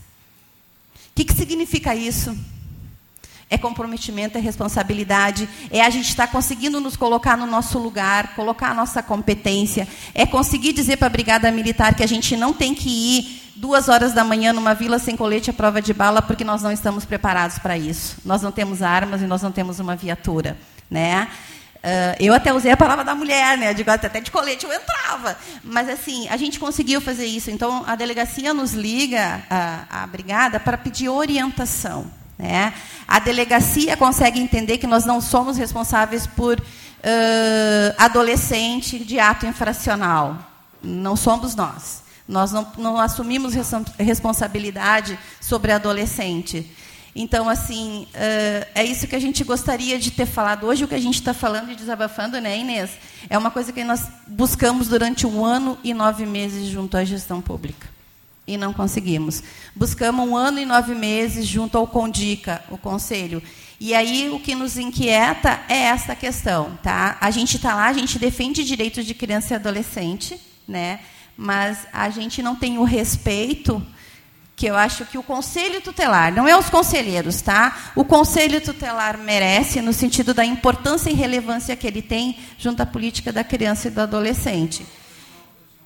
O 0.94 1.14
que, 1.14 1.24
que 1.24 1.33
significa 1.33 1.94
isso? 1.94 2.37
É 3.48 3.57
comprometimento, 3.57 4.37
é 4.37 4.40
responsabilidade, 4.40 5.48
é 5.70 5.81
a 5.81 5.88
gente 5.88 6.11
estar 6.11 6.27
tá 6.27 6.33
conseguindo 6.33 6.79
nos 6.79 6.94
colocar 6.94 7.38
no 7.38 7.46
nosso 7.46 7.79
lugar, 7.79 8.35
colocar 8.35 8.72
a 8.72 8.74
nossa 8.74 9.03
competência, 9.03 9.88
é 10.14 10.27
conseguir 10.27 10.74
dizer 10.74 10.98
para 10.98 11.07
a 11.07 11.11
Brigada 11.11 11.50
Militar 11.50 11.94
que 11.94 12.03
a 12.03 12.09
gente 12.09 12.37
não 12.37 12.53
tem 12.53 12.74
que 12.74 12.90
ir 12.90 13.53
duas 13.57 13.88
horas 13.88 14.12
da 14.12 14.24
manhã 14.24 14.53
numa 14.53 14.74
vila 14.74 14.98
sem 14.98 15.16
colete 15.16 15.48
à 15.48 15.55
prova 15.55 15.81
de 15.81 15.94
bala 15.94 16.20
porque 16.20 16.44
nós 16.44 16.61
não 16.61 16.70
estamos 16.70 17.07
preparados 17.07 17.59
para 17.59 17.79
isso. 17.79 18.16
Nós 18.27 18.42
não 18.42 18.53
temos 18.53 18.83
armas 18.83 19.22
e 19.22 19.27
nós 19.27 19.40
não 19.40 19.53
temos 19.53 19.81
uma 19.81 19.96
viatura. 19.96 20.55
Né? 20.90 21.29
Uh, 21.84 22.16
eu 22.18 22.32
até 22.32 22.50
usei 22.50 22.72
a 22.72 22.76
palavra 22.78 23.04
da 23.04 23.14
mulher, 23.14 23.58
né? 23.58 23.74
Digo, 23.74 23.90
até 23.90 24.18
de 24.18 24.30
colete 24.30 24.64
eu 24.64 24.72
entrava. 24.72 25.36
Mas, 25.62 25.86
assim, 25.90 26.26
a 26.28 26.36
gente 26.38 26.58
conseguiu 26.58 26.98
fazer 26.98 27.26
isso. 27.26 27.50
Então, 27.50 27.84
a 27.86 27.94
delegacia 27.94 28.54
nos 28.54 28.72
liga, 28.72 29.42
a, 29.50 30.04
a 30.04 30.06
brigada, 30.06 30.58
para 30.58 30.78
pedir 30.78 31.10
orientação. 31.10 32.10
Né? 32.38 32.72
A 33.06 33.18
delegacia 33.18 33.98
consegue 33.98 34.40
entender 34.40 34.78
que 34.78 34.86
nós 34.86 35.04
não 35.04 35.20
somos 35.20 35.58
responsáveis 35.58 36.26
por 36.26 36.58
uh, 36.58 37.94
adolescente 37.98 38.98
de 38.98 39.20
ato 39.20 39.44
infracional. 39.44 40.38
Não 40.82 41.16
somos 41.16 41.54
nós. 41.54 42.02
Nós 42.26 42.50
não, 42.50 42.66
não 42.78 42.98
assumimos 42.98 43.52
responsabilidade 43.98 45.18
sobre 45.38 45.70
adolescente. 45.70 46.74
Então, 47.16 47.48
assim, 47.48 48.09
uh, 48.12 48.66
é 48.74 48.85
isso 48.85 49.07
que 49.07 49.14
a 49.14 49.20
gente 49.20 49.44
gostaria 49.44 49.98
de 49.98 50.11
ter 50.11 50.27
falado. 50.27 50.66
Hoje, 50.66 50.85
o 50.85 50.88
que 50.88 50.96
a 50.96 51.00
gente 51.00 51.14
está 51.14 51.33
falando 51.33 51.70
e 51.70 51.77
desabafando, 51.77 52.40
né, 52.40 52.59
Inês? 52.59 52.90
É 53.31 53.38
uma 53.38 53.53
coisa 53.53 53.72
que 53.72 53.85
nós 53.85 54.09
buscamos 54.27 54.88
durante 54.88 55.24
um 55.24 55.44
ano 55.44 55.79
e 55.85 55.94
nove 55.94 56.27
meses 56.27 56.66
junto 56.66 56.96
à 56.96 57.05
gestão 57.05 57.40
pública. 57.40 57.88
E 58.46 58.57
não 58.57 58.72
conseguimos. 58.72 59.42
Buscamos 59.77 60.29
um 60.29 60.37
ano 60.37 60.59
e 60.59 60.64
nove 60.64 60.94
meses 60.94 61.46
junto 61.46 61.79
ao 61.79 61.87
Condica, 61.87 62.64
o 62.68 62.77
Conselho. 62.77 63.40
E 63.79 63.94
aí, 63.94 64.29
o 64.31 64.40
que 64.40 64.57
nos 64.57 64.77
inquieta 64.77 65.61
é 65.68 65.83
essa 65.85 66.16
questão. 66.16 66.77
Tá? 66.83 67.16
A 67.20 67.31
gente 67.31 67.57
está 67.57 67.74
lá, 67.74 67.87
a 67.87 67.92
gente 67.92 68.18
defende 68.18 68.64
direitos 68.64 69.07
de 69.07 69.14
criança 69.14 69.55
e 69.55 69.57
adolescente, 69.57 70.40
né? 70.66 70.98
mas 71.37 71.87
a 71.92 72.09
gente 72.11 72.42
não 72.42 72.55
tem 72.55 72.79
o 72.79 72.85
respeito 72.85 73.85
que 74.56 74.66
eu 74.66 74.76
acho 74.76 75.04
que 75.04 75.18
o 75.18 75.22
conselho 75.22 75.80
tutelar, 75.80 76.32
não 76.32 76.46
é 76.46 76.56
os 76.56 76.70
conselheiros, 76.70 77.40
tá? 77.42 77.92
O 77.96 78.04
conselho 78.04 78.60
tutelar 78.60 79.18
merece 79.18 79.80
no 79.80 79.92
sentido 79.92 80.32
da 80.32 80.44
importância 80.44 81.10
e 81.10 81.14
relevância 81.14 81.74
que 81.74 81.86
ele 81.86 82.00
tem 82.00 82.38
junto 82.56 82.80
à 82.82 82.86
política 82.86 83.32
da 83.32 83.42
criança 83.42 83.88
e 83.88 83.90
do 83.90 84.00
adolescente. 84.00 84.86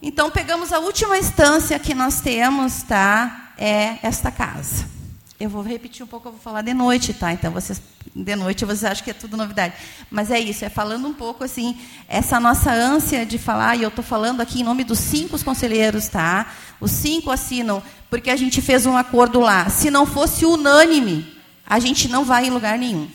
Então 0.02 0.30
pegamos 0.30 0.72
a 0.72 0.78
última 0.78 1.18
instância 1.18 1.78
que 1.78 1.94
nós 1.94 2.20
temos, 2.20 2.82
tá? 2.82 3.52
É 3.56 3.98
esta 4.02 4.30
casa. 4.30 4.97
Eu 5.40 5.48
vou 5.48 5.62
repetir 5.62 6.04
um 6.04 6.06
pouco, 6.08 6.26
eu 6.26 6.32
vou 6.32 6.40
falar 6.40 6.62
de 6.62 6.74
noite, 6.74 7.14
tá? 7.14 7.32
Então, 7.32 7.52
vocês, 7.52 7.80
de 8.12 8.34
noite 8.34 8.64
vocês 8.64 8.84
acham 8.84 9.04
que 9.04 9.10
é 9.12 9.14
tudo 9.14 9.36
novidade. 9.36 9.72
Mas 10.10 10.32
é 10.32 10.40
isso, 10.40 10.64
é 10.64 10.68
falando 10.68 11.06
um 11.06 11.14
pouco 11.14 11.44
assim, 11.44 11.78
essa 12.08 12.40
nossa 12.40 12.72
ânsia 12.72 13.24
de 13.24 13.38
falar, 13.38 13.76
e 13.76 13.84
eu 13.84 13.88
estou 13.88 14.02
falando 14.02 14.40
aqui 14.40 14.62
em 14.62 14.64
nome 14.64 14.82
dos 14.82 14.98
cinco 14.98 15.38
conselheiros, 15.44 16.08
tá? 16.08 16.52
Os 16.80 16.90
cinco 16.90 17.30
assinam, 17.30 17.80
porque 18.10 18.30
a 18.30 18.36
gente 18.36 18.60
fez 18.60 18.84
um 18.84 18.96
acordo 18.96 19.38
lá. 19.38 19.70
Se 19.70 19.92
não 19.92 20.04
fosse 20.04 20.44
unânime, 20.44 21.24
a 21.64 21.78
gente 21.78 22.08
não 22.08 22.24
vai 22.24 22.46
em 22.46 22.50
lugar 22.50 22.76
nenhum. 22.76 23.08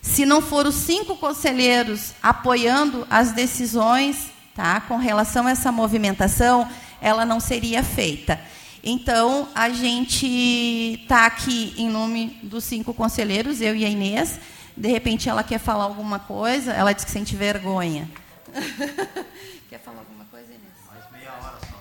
Se 0.00 0.24
não 0.24 0.40
for 0.40 0.64
os 0.64 0.76
cinco 0.76 1.16
conselheiros 1.16 2.12
apoiando 2.22 3.04
as 3.10 3.32
decisões, 3.32 4.30
tá? 4.54 4.80
Com 4.82 4.96
relação 4.96 5.48
a 5.48 5.50
essa 5.50 5.72
movimentação, 5.72 6.68
ela 7.00 7.24
não 7.24 7.40
seria 7.40 7.82
feita. 7.82 8.40
Então, 8.82 9.48
a 9.54 9.70
gente 9.70 10.26
está 11.02 11.26
aqui 11.26 11.74
em 11.76 11.88
nome 11.88 12.38
dos 12.42 12.64
cinco 12.64 12.94
conselheiros, 12.94 13.60
eu 13.60 13.74
e 13.74 13.84
a 13.84 13.88
Inês. 13.88 14.38
De 14.76 14.88
repente, 14.88 15.28
ela 15.28 15.42
quer 15.42 15.58
falar 15.58 15.84
alguma 15.84 16.18
coisa, 16.18 16.72
ela 16.72 16.92
diz 16.92 17.04
que 17.04 17.10
sente 17.10 17.34
vergonha. 17.34 18.08
quer 19.68 19.80
falar 19.80 19.98
alguma 19.98 20.24
coisa, 20.26 20.46
Inês? 20.46 20.62
Mais 20.88 21.10
meia 21.10 21.32
hora 21.32 21.58
só. 21.60 21.78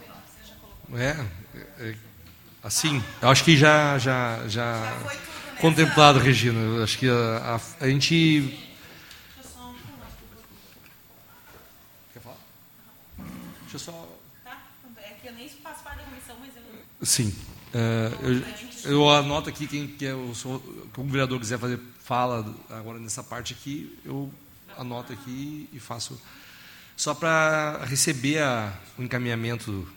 Tá? 0.92 1.00
É, 1.00 1.90
é, 1.90 1.96
assim, 2.64 3.04
eu 3.22 3.30
acho 3.30 3.44
que 3.44 3.56
já, 3.56 3.98
já, 4.00 4.48
já, 4.48 4.98
já 5.08 5.18
contemplado, 5.62 6.20
Regina. 6.20 6.60
Eu 6.60 6.84
acho 6.84 6.98
que 6.98 7.08
a, 7.08 7.60
a, 7.80 7.86
a 7.86 7.90
gente 7.90 8.58
Quer 12.14 12.20
falar? 12.20 12.38
Deixa 13.62 13.76
eu 13.76 13.80
só. 13.80 14.18
Sim. 17.02 17.34
Uh, 17.74 18.44
eu, 18.84 18.92
eu, 18.92 19.10
anoto 19.10 19.50
aqui 19.50 19.68
quem 19.68 19.88
que 19.88 20.06
é 20.06 20.14
o, 20.14 20.34
vereador 21.06 21.40
quiser 21.40 21.60
fazer 21.60 21.80
fala 22.00 22.56
agora 22.70 22.98
nessa 22.98 23.22
parte 23.22 23.54
aqui, 23.54 23.98
eu 24.06 24.32
anoto 24.78 25.12
aqui 25.12 25.70
e 25.74 25.80
faço 25.80 26.20
só 26.96 27.14
para 27.14 27.84
receber 27.86 28.40
a, 28.40 28.74
o 28.98 29.04
encaminhamento 29.04 29.88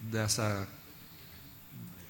dessa 0.00 0.68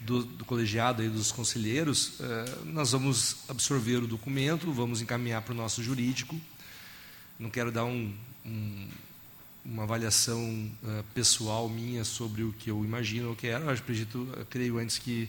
do, 0.01 0.25
do 0.25 0.45
colegiado 0.45 1.05
e 1.05 1.09
dos 1.09 1.31
conselheiros, 1.31 2.19
uh, 2.21 2.65
nós 2.65 2.93
vamos 2.93 3.37
absorver 3.49 3.99
o 3.99 4.07
documento, 4.07 4.73
vamos 4.73 5.03
encaminhar 5.03 5.43
para 5.43 5.53
o 5.53 5.57
nosso 5.57 5.83
jurídico. 5.83 6.41
Não 7.39 7.51
quero 7.51 7.71
dar 7.71 7.85
um, 7.85 8.13
um 8.45 8.89
uma 9.65 9.83
avaliação 9.83 10.71
uh, 10.83 11.05
pessoal 11.15 11.69
minha 11.69 12.05
sobre 12.05 12.43
o 12.43 12.53
que 12.53 12.71
eu 12.71 12.85
imagino 12.85 13.29
ou 13.31 13.37
quero. 13.37 13.65
Eu 13.65 13.71
acredito, 13.71 14.29
eu 14.37 14.47
creio 14.47 14.79
antes 14.79 14.99
que 14.99 15.29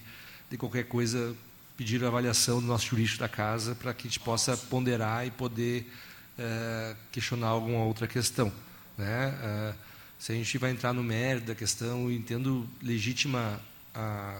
de 0.49 0.57
qualquer 0.57 0.85
coisa 0.85 1.35
pedir 1.77 2.03
a 2.03 2.07
avaliação 2.07 2.59
do 2.59 2.67
nosso 2.67 2.85
jurídico 2.87 3.19
da 3.19 3.29
casa 3.29 3.75
para 3.75 3.93
que 3.93 4.07
a 4.07 4.09
gente 4.09 4.19
possa 4.19 4.55
ponderar 4.55 5.25
e 5.25 5.31
poder 5.31 5.91
uh, 6.37 6.95
questionar 7.11 7.47
alguma 7.47 7.83
outra 7.83 8.07
questão, 8.07 8.51
né? 8.97 9.73
Uh, 9.73 9.91
se 10.19 10.31
a 10.31 10.35
gente 10.35 10.55
vai 10.59 10.69
entrar 10.69 10.93
no 10.93 11.03
mérito 11.03 11.47
da 11.47 11.55
questão, 11.55 12.03
eu 12.03 12.11
entendo 12.11 12.69
legítima 12.79 13.59
a, 13.91 14.39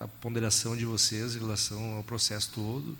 a 0.00 0.08
ponderação 0.08 0.74
de 0.74 0.86
vocês 0.86 1.36
em 1.36 1.40
relação 1.40 1.96
ao 1.96 2.02
processo 2.02 2.50
todo. 2.54 2.96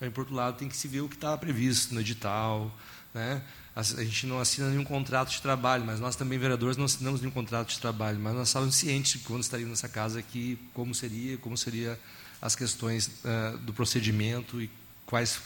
Mas, 0.00 0.10
por 0.10 0.20
outro 0.20 0.34
lado, 0.34 0.56
tem 0.56 0.66
que 0.66 0.76
se 0.76 0.88
ver 0.88 1.02
o 1.02 1.08
que 1.10 1.16
estava 1.16 1.36
previsto 1.36 1.92
no 1.92 2.00
edital, 2.00 2.74
né? 3.12 3.42
A 3.78 4.04
gente 4.04 4.26
não 4.26 4.40
assina 4.40 4.68
nenhum 4.70 4.82
contrato 4.82 5.30
de 5.30 5.40
trabalho, 5.40 5.84
mas 5.84 6.00
nós 6.00 6.16
também, 6.16 6.36
vereadores, 6.36 6.76
não 6.76 6.86
assinamos 6.86 7.20
nenhum 7.20 7.32
contrato 7.32 7.68
de 7.68 7.78
trabalho, 7.78 8.18
mas 8.18 8.34
nós 8.34 8.48
estávamos 8.48 8.74
cientes 8.74 9.22
quando 9.22 9.42
estaríamos 9.42 9.70
nessa 9.70 9.88
casa 9.88 10.18
aqui, 10.18 10.58
como 10.74 10.92
seria, 10.92 11.38
como 11.38 11.56
seria 11.56 11.98
as 12.42 12.56
questões 12.56 13.06
uh, 13.06 13.56
do 13.58 13.72
procedimento 13.72 14.60
e 14.60 14.68
quais, 15.06 15.40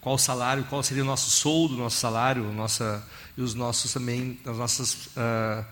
qual 0.00 0.16
salário, 0.16 0.62
qual 0.64 0.80
seria 0.80 1.02
o 1.02 1.06
nosso 1.06 1.28
soldo, 1.30 1.76
nosso 1.76 1.96
salário, 1.96 2.44
nossa, 2.52 3.04
e 3.36 3.42
os 3.42 3.52
nossos 3.52 3.92
também, 3.92 4.38
as 4.46 4.56
nossas 4.56 5.06
uh, 5.06 5.66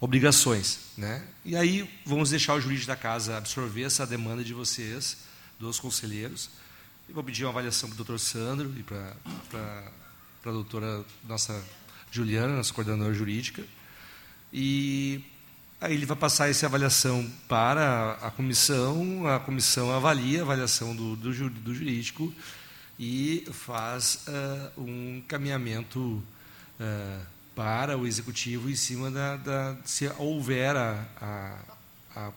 obrigações. 0.00 0.78
Né? 0.96 1.24
E 1.44 1.56
aí 1.56 1.90
vamos 2.06 2.30
deixar 2.30 2.54
o 2.54 2.60
jurídico 2.60 2.86
da 2.86 2.96
casa 2.96 3.36
absorver 3.36 3.82
essa 3.82 4.06
demanda 4.06 4.44
de 4.44 4.54
vocês, 4.54 5.16
dos 5.58 5.80
conselheiros, 5.80 6.50
e 7.08 7.12
vou 7.12 7.24
pedir 7.24 7.44
uma 7.44 7.50
avaliação 7.50 7.88
para 7.88 7.94
o 7.94 7.96
doutor 7.96 8.20
Sandro 8.20 8.72
e 8.78 8.82
para 8.84 9.92
para 10.42 10.50
a 10.50 10.54
doutora 10.54 11.04
nossa 11.26 11.62
Juliana, 12.10 12.56
nossa 12.56 12.72
coordenadora 12.72 13.14
jurídica. 13.14 13.64
E 14.52 15.24
aí 15.80 15.94
ele 15.94 16.06
vai 16.06 16.16
passar 16.16 16.48
essa 16.48 16.66
avaliação 16.66 17.30
para 17.48 18.12
a 18.22 18.30
comissão, 18.30 19.26
a 19.26 19.38
comissão 19.38 19.94
avalia 19.94 20.40
a 20.40 20.42
avaliação 20.42 20.94
do, 20.94 21.16
do, 21.16 21.50
do 21.50 21.74
jurídico 21.74 22.32
e 22.98 23.46
faz 23.52 24.26
uh, 24.26 24.80
um 24.80 25.18
encaminhamento 25.18 26.00
uh, 26.00 27.26
para 27.54 27.96
o 27.96 28.06
executivo 28.06 28.70
em 28.70 28.74
cima 28.74 29.10
da, 29.10 29.36
da 29.36 29.76
se 29.84 30.10
houver 30.18 30.76
a, 30.76 31.06
a, 31.20 31.58
a, 32.16 32.32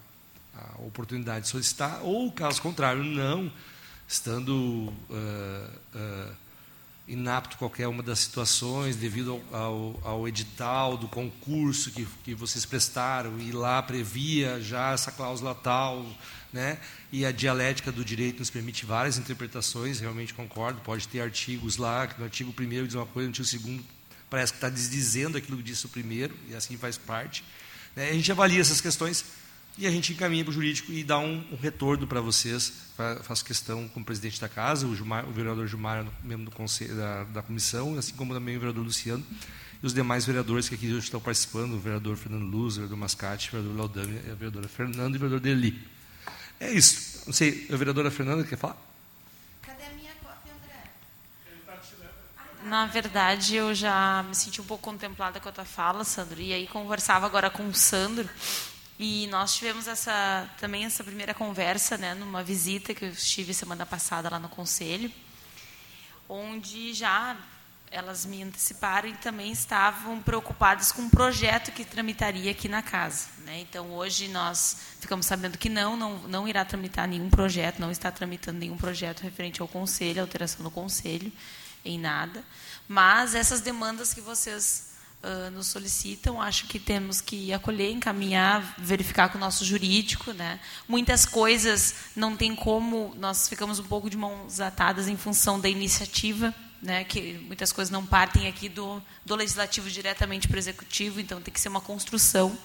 a, 0.56 0.82
oportunidade 0.82 1.46
de 1.46 1.52
solicitar, 1.52 2.02
ou 2.04 2.32
caso 2.32 2.62
contrário, 2.62 3.04
não, 3.04 3.52
estando 4.08 4.92
uh, 5.10 6.36
inapto 7.12 7.58
qualquer 7.58 7.88
uma 7.88 8.02
das 8.02 8.20
situações, 8.20 8.96
devido 8.96 9.42
ao, 9.52 9.62
ao, 9.62 10.00
ao, 10.04 10.28
edital 10.28 10.98
do 10.98 11.08
concurso 11.08 11.92
que, 11.92 12.08
que 12.24 12.34
vocês 12.34 12.66
prestaram, 12.66 13.38
e 13.40 13.52
lá 13.52 13.82
previa 13.84 14.62
já 14.62 14.94
essa 14.94 15.12
cláusula 15.12 15.54
tal, 15.54 16.06
né? 16.54 16.80
e 17.12 17.26
a 17.26 17.32
dialética 17.32 17.92
do 17.92 18.06
direito 18.06 18.40
nos 18.40 18.50
permite 18.50 18.86
várias 18.86 19.18
interpretações, 19.18 20.00
realmente 20.00 20.34
concordo, 20.34 20.80
pode 20.82 21.08
ter 21.08 21.20
artigos 21.20 21.76
lá, 21.76 22.08
que 22.08 22.18
no 22.18 22.24
artigo 22.24 22.54
1 22.58 22.86
diz 22.86 22.96
uma 22.96 23.06
coisa, 23.06 23.30
no 23.30 23.36
artigo 23.38 23.68
2 23.68 23.82
parece 24.30 24.54
que 24.54 24.58
está 24.58 24.70
desdizendo 24.70 25.38
aquilo 25.38 25.58
que 25.58 25.64
disse 25.64 25.86
o 25.86 25.90
primeiro, 25.90 26.34
e 26.48 26.56
assim 26.56 26.78
faz 26.78 26.98
parte. 26.98 27.44
Né? 27.94 28.10
A 28.10 28.14
gente 28.14 28.32
avalia 28.32 28.62
essas 28.62 28.80
questões 28.80 29.26
e 29.78 29.88
a 29.88 29.92
gente 29.92 30.14
encaminha 30.14 30.44
para 30.44 30.52
o 30.52 30.54
jurídico 30.54 30.92
e 30.92 31.04
dá 31.04 31.18
um, 31.18 31.44
um 31.52 31.56
retorno 31.56 32.06
para 32.06 32.22
vocês. 32.22 32.74
Faço 33.24 33.44
questão 33.44 33.88
como 33.88 34.06
presidente 34.06 34.40
da 34.40 34.48
casa, 34.48 34.86
o, 34.86 34.96
Gilmar, 34.96 35.28
o 35.28 35.32
vereador 35.32 35.68
Gilmar, 35.68 36.06
membro 36.24 36.46
do 36.46 36.52
conselho, 36.52 36.96
da, 36.96 37.24
da, 37.24 37.42
comissão, 37.42 37.98
assim 37.98 38.14
como 38.14 38.34
também 38.34 38.58
o 38.58 38.60
vereador 38.60 38.84
Luciano 38.84 39.26
e 39.82 39.86
os 39.86 39.94
demais 39.94 40.26
vereadores 40.26 40.70
que 40.70 40.76
aqui 40.76 40.88
hoje 40.88 41.06
estão 41.06 41.20
participando, 41.20 41.74
o 41.74 41.80
vereador 41.80 42.16
Fernando 42.16 42.44
Luz, 42.44 42.74
o 42.74 42.82
vereador 42.82 42.98
Mascate, 42.98 43.50
o 43.50 43.52
vereador 43.52 43.78
Laudame, 43.78 44.20
a 44.20 44.36
vereadora 44.36 44.68
Fernanda 44.68 45.16
e 45.16 45.18
o 45.18 45.20
vereador 45.20 45.40
Deli. 45.40 45.88
É 46.60 46.72
isso. 46.72 47.24
Não 47.26 47.34
sei, 47.34 47.68
a 47.72 47.76
vereadora 47.76 48.12
Fernanda 48.12 48.44
quer 48.44 48.58
falar? 48.58 48.78
Cadê 49.64 49.84
a 49.86 49.90
minha 49.90 50.14
cópia, 50.22 50.54
André? 50.54 50.84
Na 52.70 52.86
verdade, 52.86 53.56
eu 53.56 53.74
já 53.74 54.24
me 54.28 54.36
senti 54.36 54.62
um 54.62 54.66
pouco 54.66 54.84
contemplada 54.84 55.40
com 55.40 55.50
a 55.50 55.52
tua 55.52 55.66
fala, 55.66 56.04
Sandro, 56.04 56.40
e 56.40 56.54
aí 56.54 56.68
conversava 56.68 57.26
agora 57.26 57.50
com 57.50 57.68
o 57.68 57.74
Sandro, 57.74 58.30
e 59.04 59.26
nós 59.28 59.56
tivemos 59.56 59.88
essa 59.88 60.48
também 60.60 60.86
essa 60.86 61.04
primeira 61.04 61.34
conversa, 61.34 61.98
né, 61.98 62.14
numa 62.14 62.44
visita 62.44 62.94
que 62.94 63.06
eu 63.06 63.10
estive 63.10 63.52
semana 63.52 63.84
passada 63.84 64.30
lá 64.30 64.38
no 64.38 64.48
conselho, 64.48 65.12
onde 66.30 66.94
já 66.94 67.36
elas 67.90 68.28
me 68.28 68.44
anteciparam 68.44 69.10
e 69.10 69.14
também 69.14 69.52
estavam 69.52 70.22
preocupadas 70.22 70.92
com 70.92 71.02
um 71.02 71.10
projeto 71.10 71.72
que 71.72 71.84
tramitaria 71.84 72.52
aqui 72.52 72.70
na 72.70 72.84
casa. 72.84 73.28
Né? 73.40 73.62
Então, 73.62 73.92
hoje 73.92 74.28
nós 74.28 74.78
ficamos 75.00 75.26
sabendo 75.26 75.58
que 75.58 75.68
não, 75.68 75.98
não, 75.98 76.20
não 76.20 76.48
irá 76.48 76.64
tramitar 76.64 77.08
nenhum 77.08 77.30
projeto, 77.30 77.80
não 77.80 77.90
está 77.90 78.12
tramitando 78.12 78.60
nenhum 78.60 78.78
projeto 78.78 79.22
referente 79.22 79.64
ao 79.64 79.68
conselho, 79.68 80.22
alteração 80.22 80.64
do 80.64 80.70
conselho, 80.70 81.34
em 81.84 82.00
nada. 82.00 82.44
Mas 82.88 83.34
essas 83.34 83.62
demandas 83.62 84.14
que 84.14 84.22
vocês 84.22 84.91
uh, 85.24 85.52
nos 85.52 85.68
solicitam, 85.68 86.42
acho 86.42 86.68
que 86.68 86.80
temos 86.80 87.22
que 87.22 87.54
acolher, 87.54 87.92
encaminhar, 87.92 88.76
verificar 88.78 89.30
com 89.30 89.38
o 89.38 89.42
nosso 89.42 89.64
jurídico. 89.64 90.34
Né? 90.34 90.60
Muitas 90.88 91.26
coisas 91.26 91.96
não 92.16 92.36
tem 92.36 92.56
como, 92.56 93.14
nós 93.18 93.48
ficamos 93.48 93.80
um 93.80 93.84
pouco 93.84 94.10
de 94.10 94.18
mãos 94.18 94.60
atadas 94.60 95.08
em 95.08 95.18
função 95.18 95.60
da 95.60 95.70
iniciativa, 95.70 96.54
né, 96.82 97.04
que 97.04 97.34
muitas 97.46 97.72
coisas 97.72 97.92
não 97.92 98.04
partem 98.04 98.48
aqui 98.48 98.68
do, 98.68 99.00
do 99.24 99.36
legislativo 99.36 99.88
diretamente 99.88 100.48
para 100.48 100.56
o 100.56 100.60
executivo, 100.60 101.20
então 101.20 101.40
tem 101.40 101.54
que 101.54 101.60
ser 101.60 101.70
uma 101.70 101.82
construção 101.82 102.58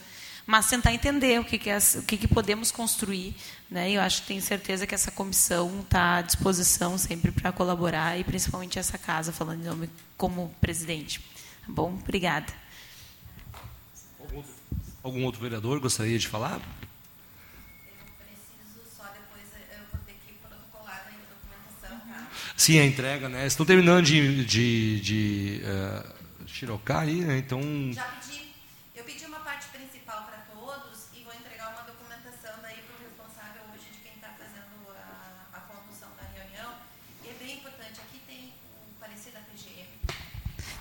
mas 0.46 0.68
tentar 0.68 0.94
entender 0.94 1.40
o 1.40 1.44
que, 1.44 1.58
que, 1.58 1.68
é, 1.68 1.76
o 1.96 2.02
que, 2.02 2.16
que 2.16 2.28
podemos 2.28 2.70
construir. 2.70 3.34
Né? 3.68 3.90
Eu 3.90 4.00
acho 4.00 4.22
que 4.22 4.28
tenho 4.28 4.40
certeza 4.40 4.86
que 4.86 4.94
essa 4.94 5.10
comissão 5.10 5.80
está 5.80 6.18
à 6.18 6.22
disposição 6.22 6.96
sempre 6.96 7.32
para 7.32 7.50
colaborar, 7.50 8.16
e 8.16 8.22
principalmente 8.22 8.78
essa 8.78 8.96
casa, 8.96 9.32
falando 9.32 9.62
em 9.62 9.66
nome 9.66 9.90
como 10.16 10.54
presidente. 10.60 11.20
Bom, 11.68 11.98
obrigada. 12.02 12.52
Algum, 14.20 14.42
algum 15.02 15.24
outro 15.24 15.40
vereador 15.40 15.80
gostaria 15.80 16.18
de 16.18 16.28
falar? 16.28 16.60
Sim, 22.56 22.80
a 22.80 22.86
entrega, 22.86 23.28
né? 23.28 23.46
Estão 23.46 23.66
terminando 23.66 24.04
de, 24.04 24.44
de, 24.44 25.00
de 25.00 25.60
uh, 25.62 26.48
xirocar 26.48 27.02
aí, 27.02 27.20
né? 27.20 27.38
Então. 27.38 27.60
Já 27.92 28.02
pedi. 28.02 28.25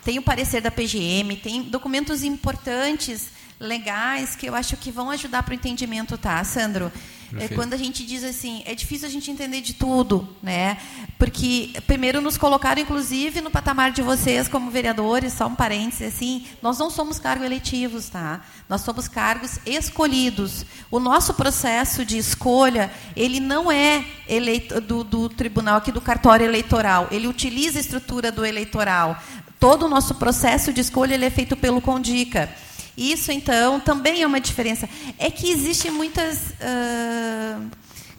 Tem 0.05 0.19
o 0.19 0.21
parecer 0.21 0.61
da 0.61 0.69
PGM, 0.69 1.35
tem 1.35 1.63
documentos 1.63 2.23
importantes, 2.23 3.29
legais, 3.59 4.35
que 4.35 4.47
eu 4.47 4.55
acho 4.55 4.77
que 4.77 4.91
vão 4.91 5.09
ajudar 5.09 5.43
para 5.43 5.51
o 5.51 5.55
entendimento, 5.55 6.17
tá, 6.17 6.43
Sandro? 6.43 6.91
É, 7.37 7.47
quando 7.49 7.73
a 7.73 7.77
gente 7.77 8.05
diz 8.05 8.23
assim, 8.23 8.61
é 8.65 8.75
difícil 8.75 9.07
a 9.07 9.11
gente 9.11 9.29
entender 9.31 9.59
de 9.59 9.73
tudo, 9.73 10.29
né? 10.43 10.77
Porque 11.17 11.71
primeiro 11.87 12.21
nos 12.21 12.37
colocaram, 12.37 12.81
inclusive, 12.81 13.41
no 13.41 13.49
patamar 13.49 13.91
de 13.91 14.01
vocês 14.01 14.47
como 14.47 14.69
vereadores, 14.71 15.33
só 15.33 15.47
um 15.47 15.55
parênteses, 15.55 16.13
assim, 16.13 16.45
nós 16.61 16.77
não 16.77 16.89
somos 16.89 17.19
cargos 17.19 17.45
eletivos, 17.45 18.09
tá? 18.09 18.41
Nós 18.69 18.81
somos 18.81 19.07
cargos 19.07 19.59
escolhidos. 19.65 20.65
O 20.91 20.99
nosso 20.99 21.33
processo 21.33 22.05
de 22.05 22.17
escolha, 22.17 22.91
ele 23.15 23.39
não 23.39 23.71
é 23.71 24.05
eleito, 24.29 24.79
do, 24.79 25.03
do 25.03 25.27
tribunal 25.27 25.77
aqui 25.77 25.91
do 25.91 26.01
cartório 26.01 26.45
eleitoral. 26.45 27.07
Ele 27.11 27.27
utiliza 27.27 27.79
a 27.79 27.81
estrutura 27.81 28.31
do 28.31 28.45
eleitoral. 28.45 29.21
Todo 29.59 29.85
o 29.85 29.89
nosso 29.89 30.15
processo 30.15 30.71
de 30.73 30.81
escolha 30.81 31.15
ele 31.15 31.25
é 31.25 31.29
feito 31.29 31.55
pelo 31.55 31.81
Condica. 31.81 32.49
Isso, 32.97 33.31
então, 33.31 33.79
também 33.79 34.21
é 34.21 34.27
uma 34.27 34.39
diferença. 34.39 34.87
É 35.17 35.29
que 35.29 35.49
existem 35.49 35.91
muitas 35.91 36.49
uh, 36.51 37.69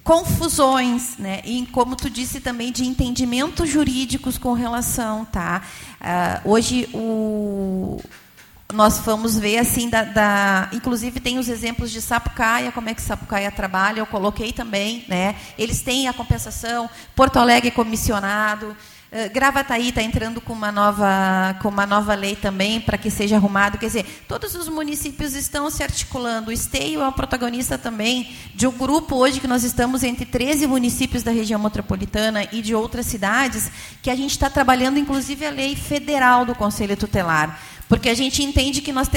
confusões, 0.05 1.17
né? 1.19 1.41
E, 1.45 1.67
como 1.73 1.97
tu 1.97 2.11
disse 2.11 2.41
também, 2.41 2.71
de 2.71 2.85
entendimentos 2.85 3.69
jurídicos 3.69 4.37
com 4.37 4.53
relação. 4.53 5.25
Tá? 5.25 5.63
Uh, 6.45 6.51
hoje, 6.51 6.89
o, 6.93 7.99
nós 8.73 8.99
vamos 8.99 9.39
ver, 9.39 9.59
assim, 9.59 9.89
da, 9.89 10.05
da, 10.05 10.69
inclusive 10.73 11.21
tem 11.21 11.39
os 11.39 11.49
exemplos 11.49 11.91
de 11.91 12.03
Sapucaia, 12.03 12.71
como 12.73 12.91
é 12.91 12.95
que 12.95 13.01
Sapucaia 13.01 13.51
trabalha, 13.51 14.01
eu 14.01 14.07
coloquei 14.07 14.53
também. 14.53 15.05
Né? 15.09 15.37
Eles 15.57 15.81
têm 15.81 16.07
a 16.07 16.13
compensação, 16.13 16.91
Porto 17.15 17.39
Alegre 17.39 17.69
é 17.69 17.73
comissionado. 17.73 18.77
Eh, 19.19 19.31
Gravataí 19.31 19.89
está 19.89 20.03
entrando 20.03 20.43
com 20.43 20.53
uma 20.53 20.71
nova 20.71 21.57
com 21.63 21.71
uma 21.71 21.87
nova 21.87 22.15
lei 22.15 22.37
também 22.37 22.83
para 22.83 22.99
que 22.99 23.11
seja 23.11 23.37
arrumado. 23.37 23.79
Quer 23.79 23.87
dizer, 23.87 24.25
todos 24.29 24.55
os 24.55 24.69
municípios 24.69 25.35
estão 25.35 25.71
se 25.71 25.83
articulando. 25.83 26.51
O 26.51 26.53
Esteio 26.53 27.01
é 27.01 27.09
o 27.09 27.13
protagonista 27.13 27.79
também 27.79 28.31
de 28.55 28.67
um 28.67 28.73
grupo 28.73 29.17
hoje 29.17 29.41
que 29.41 29.49
nós 29.49 29.65
estamos 29.65 30.03
entre 30.03 30.27
13 30.27 30.67
municípios 30.67 31.23
da 31.23 31.31
região 31.31 31.59
metropolitana 31.59 32.47
e 32.53 32.61
de 32.61 32.75
outras 32.75 33.07
cidades 33.07 33.71
que 34.03 34.11
a 34.11 34.15
gente 34.15 34.33
está 34.33 34.51
trabalhando, 34.51 34.99
inclusive 34.99 35.47
a 35.47 35.51
lei 35.51 35.75
federal 35.75 36.45
do 36.45 36.55
Conselho 36.55 36.95
Tutelar. 36.95 37.59
Porque 37.89 38.11
a 38.11 38.15
gente 38.15 38.43
entende 38.43 38.83
que 38.83 38.93
nós 38.93 39.09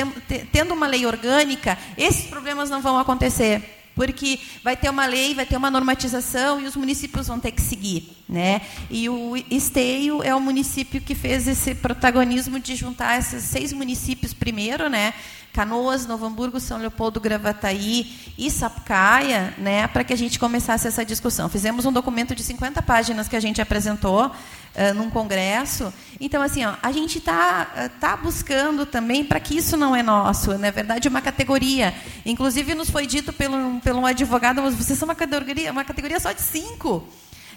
tendo 0.54 0.74
uma 0.74 0.88
lei 0.88 1.06
orgânica, 1.06 1.78
esses 1.98 2.26
problemas 2.26 2.70
não 2.70 2.82
vão 2.82 2.98
acontecer 2.98 3.79
porque 4.00 4.40
vai 4.64 4.78
ter 4.78 4.90
uma 4.90 5.06
lei, 5.06 5.36
vai 5.36 5.46
ter 5.46 5.58
uma 5.58 5.70
normatização 5.70 6.62
e 6.62 6.66
os 6.66 6.78
municípios 6.78 7.28
vão 7.28 7.38
ter 7.38 7.52
que 7.52 7.62
seguir, 7.62 8.10
né? 8.30 8.62
E 8.90 9.10
o 9.10 9.36
Esteio 9.52 10.24
é 10.24 10.34
o 10.34 10.40
município 10.40 11.02
que 11.02 11.14
fez 11.14 11.50
esse 11.50 11.76
protagonismo 11.76 12.62
de 12.62 12.78
juntar 12.78 13.20
esses 13.20 13.44
seis 13.44 13.74
municípios 13.74 14.34
primeiro, 14.34 14.90
né? 14.90 15.14
Canoas, 15.54 16.06
Novo 16.06 16.26
Hamburgo, 16.26 16.60
São 16.60 16.78
Leopoldo, 16.78 17.20
Gravataí 17.20 18.34
e 18.38 18.50
Sapucaia, 18.52 19.54
né, 19.58 19.88
para 19.88 20.04
que 20.04 20.14
a 20.14 20.16
gente 20.16 20.40
começasse 20.40 20.88
essa 20.88 21.04
discussão. 21.04 21.50
Fizemos 21.50 21.86
um 21.86 21.92
documento 21.92 22.36
de 22.36 22.44
50 22.44 22.82
páginas 22.82 23.28
que 23.28 23.36
a 23.36 23.40
gente 23.40 23.62
apresentou 23.62 24.28
uh, 24.28 24.94
num 24.96 25.10
congresso. 25.10 25.94
Então, 26.20 26.42
assim, 26.42 26.66
ó, 26.66 26.76
a 26.82 26.92
gente 26.92 27.18
está 27.18 27.68
uh, 27.76 28.00
tá 28.00 28.16
buscando 28.16 28.86
também 28.86 29.26
para 29.26 29.40
que 29.40 29.58
isso 29.58 29.76
não 29.76 29.96
é 29.96 30.04
nosso, 30.04 30.58
na 30.58 30.72
verdade, 30.72 31.08
é 31.08 31.10
uma 31.10 31.22
categoria. 31.22 31.94
Inclusive, 32.26 32.76
nos 32.76 32.90
foi 32.90 33.06
dito 33.08 33.34
pelo, 33.34 33.80
pelo 33.82 34.00
um 34.00 34.06
advogado, 34.06 34.62
vocês 34.72 34.98
são 34.98 35.08
uma 35.08 35.16
categoria, 35.16 35.72
uma 35.72 35.84
categoria 35.84 36.20
só 36.20 36.32
de 36.32 36.42
cinco. 36.42 37.08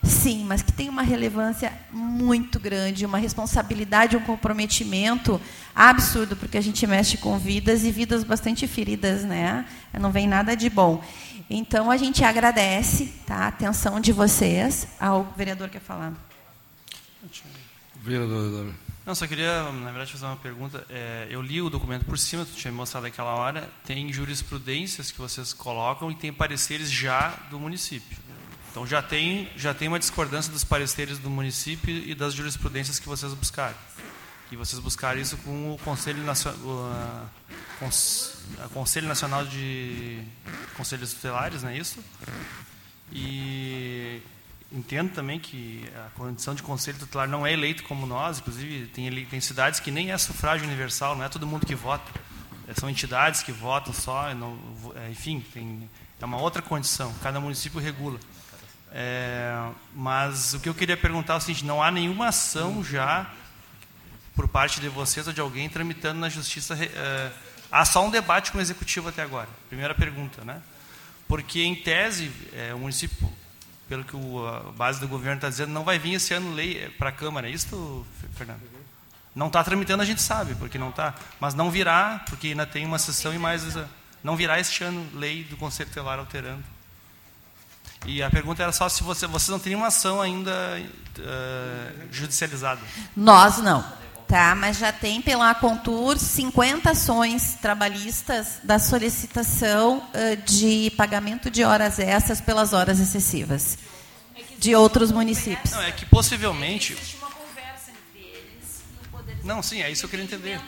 Sim, 0.03 0.45
mas 0.45 0.63
que 0.63 0.73
tem 0.73 0.89
uma 0.89 1.03
relevância 1.03 1.73
muito 1.93 2.59
grande, 2.59 3.07
uma 3.07 3.19
responsabilidade, 3.19 4.17
um 4.17 4.21
comprometimento 4.21 5.41
absurdo, 5.75 6.35
porque 6.37 6.59
a 6.59 6.61
gente 6.61 6.85
mexe 6.87 7.17
com 7.17 7.39
vidas 7.39 7.85
e 7.85 7.93
vidas 7.93 8.25
bastante 8.25 8.67
feridas, 8.67 9.23
né? 9.23 9.65
Não 10.01 10.11
vem 10.11 10.27
nada 10.27 10.57
de 10.57 10.69
bom. 10.69 11.03
Então 11.49 11.91
a 11.91 11.97
gente 11.97 12.25
agradece 12.25 13.13
tá, 13.27 13.37
a 13.37 13.47
atenção 13.49 14.01
de 14.01 14.13
vocês. 14.13 14.89
Ah, 14.99 15.17
o 15.17 15.25
vereador 15.37 15.69
quer 15.69 15.81
falar. 15.81 16.13
Vereador. 17.97 18.73
Não, 19.07 19.15
só 19.15 19.27
queria, 19.27 19.65
na 19.71 19.91
verdade, 19.91 20.13
fazer 20.13 20.27
uma 20.27 20.37
pergunta. 20.37 20.85
É, 20.89 21.29
eu 21.31 21.43
li 21.43 21.61
o 21.61 21.69
documento 21.69 22.05
por 22.05 22.19
cima, 22.19 22.45
tu 22.45 22.53
tinha 22.53 22.71
me 22.71 22.77
mostrado 22.77 23.07
aquela 23.07 23.35
hora. 23.35 23.69
Tem 23.85 24.13
jurisprudências 24.13 25.11
que 25.11 25.19
vocês 25.19 25.53
colocam 25.53 26.11
e 26.11 26.15
tem 26.15 26.33
pareceres 26.33 26.91
já 26.91 27.31
do 27.51 27.59
município. 27.59 28.17
Então 28.73 28.87
já 28.87 29.03
tem, 29.03 29.51
já 29.55 29.75
tem 29.75 29.87
uma 29.87 29.99
discordância 29.99 30.51
dos 30.51 30.65
pareceres 30.65 31.19
do 31.19 31.29
município 31.29 31.95
e 31.95 32.15
das 32.15 32.33
jurisprudências 32.33 32.99
que 32.99 33.07
vocês 33.07 33.35
buscaram. 33.35 33.77
E 34.51 34.57
vocês 34.57 34.81
buscaram 34.81 35.21
isso 35.21 35.37
com 35.39 35.75
o 35.75 35.79
Conselho 35.85 36.23
o 38.65 38.69
Conselho 38.71 39.07
Nacional 39.07 39.45
de 39.45 40.23
Conselhos 40.75 41.13
Tutelares, 41.13 41.63
não 41.63 41.69
é 41.71 41.77
isso? 41.77 42.03
E 43.13 44.23
entendo 44.73 45.13
também 45.13 45.39
que 45.39 45.85
a 45.95 46.09
condição 46.17 46.55
de 46.55 46.63
conselho 46.63 46.99
tutelar 46.99 47.29
não 47.29 47.47
é 47.47 47.53
eleito 47.53 47.83
como 47.85 48.07
nós, 48.07 48.39
inclusive 48.39 48.87
tem, 48.87 49.27
tem 49.27 49.41
cidades 49.41 49.81
que 49.81 49.91
nem 49.91 50.13
é 50.13 50.19
sufrágio 50.19 50.67
universal, 50.67 51.15
não 51.15 51.25
é 51.25 51.29
todo 51.29 51.47
mundo 51.47 51.67
que 51.67 51.75
vota. 51.75 52.11
É, 52.67 52.73
são 52.73 52.89
entidades 52.89 53.43
que 53.43 53.53
votam 53.53 53.93
só, 53.93 54.35
não, 54.35 54.59
é, 54.97 55.11
enfim, 55.11 55.45
tem, 55.53 55.91
é 56.19 56.25
uma 56.25 56.41
outra 56.41 56.63
condição, 56.63 57.13
cada 57.23 57.39
município 57.39 57.79
regula. 57.79 58.19
É, 58.95 59.71
mas 59.95 60.53
o 60.53 60.61
que 60.61 60.69
eu 60.69 60.75
queria 60.75 60.97
perguntar 60.97 61.35
é 61.35 61.37
o 61.37 61.41
seguinte: 61.41 61.65
não 61.65 61.83
há 61.83 61.91
nenhuma 61.91 62.29
ação 62.29 62.85
já 62.85 63.31
por 64.35 64.47
parte 64.49 64.81
de 64.81 64.89
vocês 64.89 65.27
ou 65.27 65.33
de 65.33 65.41
alguém 65.41 65.69
tramitando 65.69 66.21
na 66.21 66.29
justiça. 66.29 66.75
É, 66.75 67.31
há 67.71 67.85
só 67.85 68.05
um 68.05 68.11
debate 68.11 68.53
com 68.53 68.59
o 68.59 68.61
executivo 68.61 69.09
até 69.09 69.23
agora. 69.23 69.49
Primeira 69.69 69.95
pergunta, 69.95 70.45
né? 70.45 70.61
Porque 71.27 71.63
em 71.63 71.75
tese 71.75 72.31
é, 72.53 72.75
o 72.75 72.79
município, 72.79 73.33
pelo 73.89 74.05
que 74.05 74.15
o, 74.15 74.47
a 74.47 74.61
base 74.73 75.01
do 75.01 75.09
governo 75.09 75.37
está 75.37 75.49
dizendo, 75.49 75.73
não 75.73 75.85
vai 75.85 75.99
vir 75.99 76.15
esse 76.15 76.35
ano 76.35 76.53
lei 76.53 76.91
para 76.99 77.09
a 77.09 77.13
Câmara. 77.13 77.49
É 77.49 77.51
isso, 77.51 78.07
Fernando? 78.35 78.61
Não 79.35 79.47
está 79.47 79.65
tramitando, 79.65 80.03
a 80.03 80.07
gente 80.07 80.21
sabe, 80.21 80.55
porque 80.57 80.77
não 80.77 80.91
está. 80.91 81.15
Mas 81.41 81.55
não 81.55 81.71
virá, 81.71 82.23
porque 82.29 82.49
ainda 82.49 82.67
tem 82.67 82.85
uma 82.85 82.99
sessão 82.99 83.33
e 83.33 83.39
mais. 83.39 83.65
Não 84.23 84.37
virá 84.37 84.61
este 84.61 84.85
ano 84.85 85.09
lei 85.15 85.45
do 85.45 85.57
Conselho 85.57 85.89
Telar 85.89 86.19
alterando. 86.19 86.63
E 88.05 88.23
a 88.23 88.31
pergunta 88.31 88.63
era 88.63 88.73
só 88.73 88.89
se 88.89 89.03
você, 89.03 89.27
você 89.27 89.51
não 89.51 89.59
tem 89.59 89.75
uma 89.75 89.89
ação 89.89 90.21
ainda 90.21 90.81
uh, 91.19 92.09
judicializada. 92.11 92.81
Nós 93.17 93.59
não. 93.59 93.85
Tá, 94.27 94.55
mas 94.55 94.79
já 94.79 94.91
tem 94.91 95.21
pela 95.21 95.55
Contur 95.55 96.19
50 96.19 96.91
ações 96.91 97.59
trabalhistas 97.61 98.61
da 98.63 98.79
solicitação 98.79 99.99
uh, 99.99 100.37
de 100.45 100.91
pagamento 100.97 101.51
de 101.51 101.65
horas 101.65 101.99
extras 101.99 102.41
pelas 102.41 102.73
horas 102.73 102.99
excessivas 102.99 103.79
de 104.59 104.75
outros 104.75 105.11
municípios. 105.11 105.73
Não, 105.73 105.83
é 105.83 105.93
que 105.93 106.07
possivelmente. 106.07 106.97
Não, 109.43 109.61
sim, 109.61 109.83
é 109.83 109.91
isso 109.91 110.03
que 110.03 110.07
eu 110.07 110.11
queria 110.11 110.25
entender. 110.25 110.61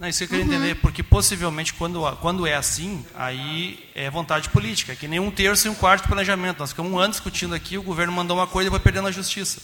Não, 0.00 0.08
isso 0.08 0.24
eu 0.24 0.28
queria 0.28 0.46
uhum. 0.46 0.50
entender, 0.50 0.76
porque 0.76 1.02
possivelmente 1.02 1.74
quando, 1.74 2.00
quando 2.22 2.46
é 2.46 2.54
assim, 2.54 3.04
aí 3.14 3.78
é 3.94 4.08
vontade 4.08 4.48
política, 4.48 4.96
que 4.96 5.06
nem 5.06 5.20
um 5.20 5.30
terço 5.30 5.68
e 5.68 5.70
um 5.70 5.74
quarto 5.74 6.04
de 6.04 6.08
planejamento. 6.08 6.58
Nós 6.58 6.70
ficamos 6.70 6.90
um 6.90 6.98
ano 6.98 7.10
discutindo 7.10 7.54
aqui, 7.54 7.76
o 7.76 7.82
governo 7.82 8.10
mandou 8.10 8.38
uma 8.38 8.46
coisa 8.46 8.68
e 8.68 8.70
vai 8.70 8.80
perdendo 8.80 9.04
na 9.04 9.10
justiça. 9.10 9.60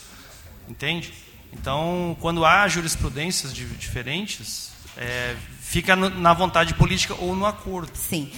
Entende? 0.69 1.15
Então, 1.55 2.15
quando 2.21 2.45
há 2.45 2.69
jurisprudências 2.69 3.55
diferentes, 3.55 4.73
é, 4.95 5.35
fica 5.59 5.97
no, 5.97 6.11
na 6.11 6.35
vontade 6.35 6.75
política 6.75 7.15
ou 7.19 7.35
no 7.35 7.47
acordo. 7.47 7.93
Sim. 7.95 8.31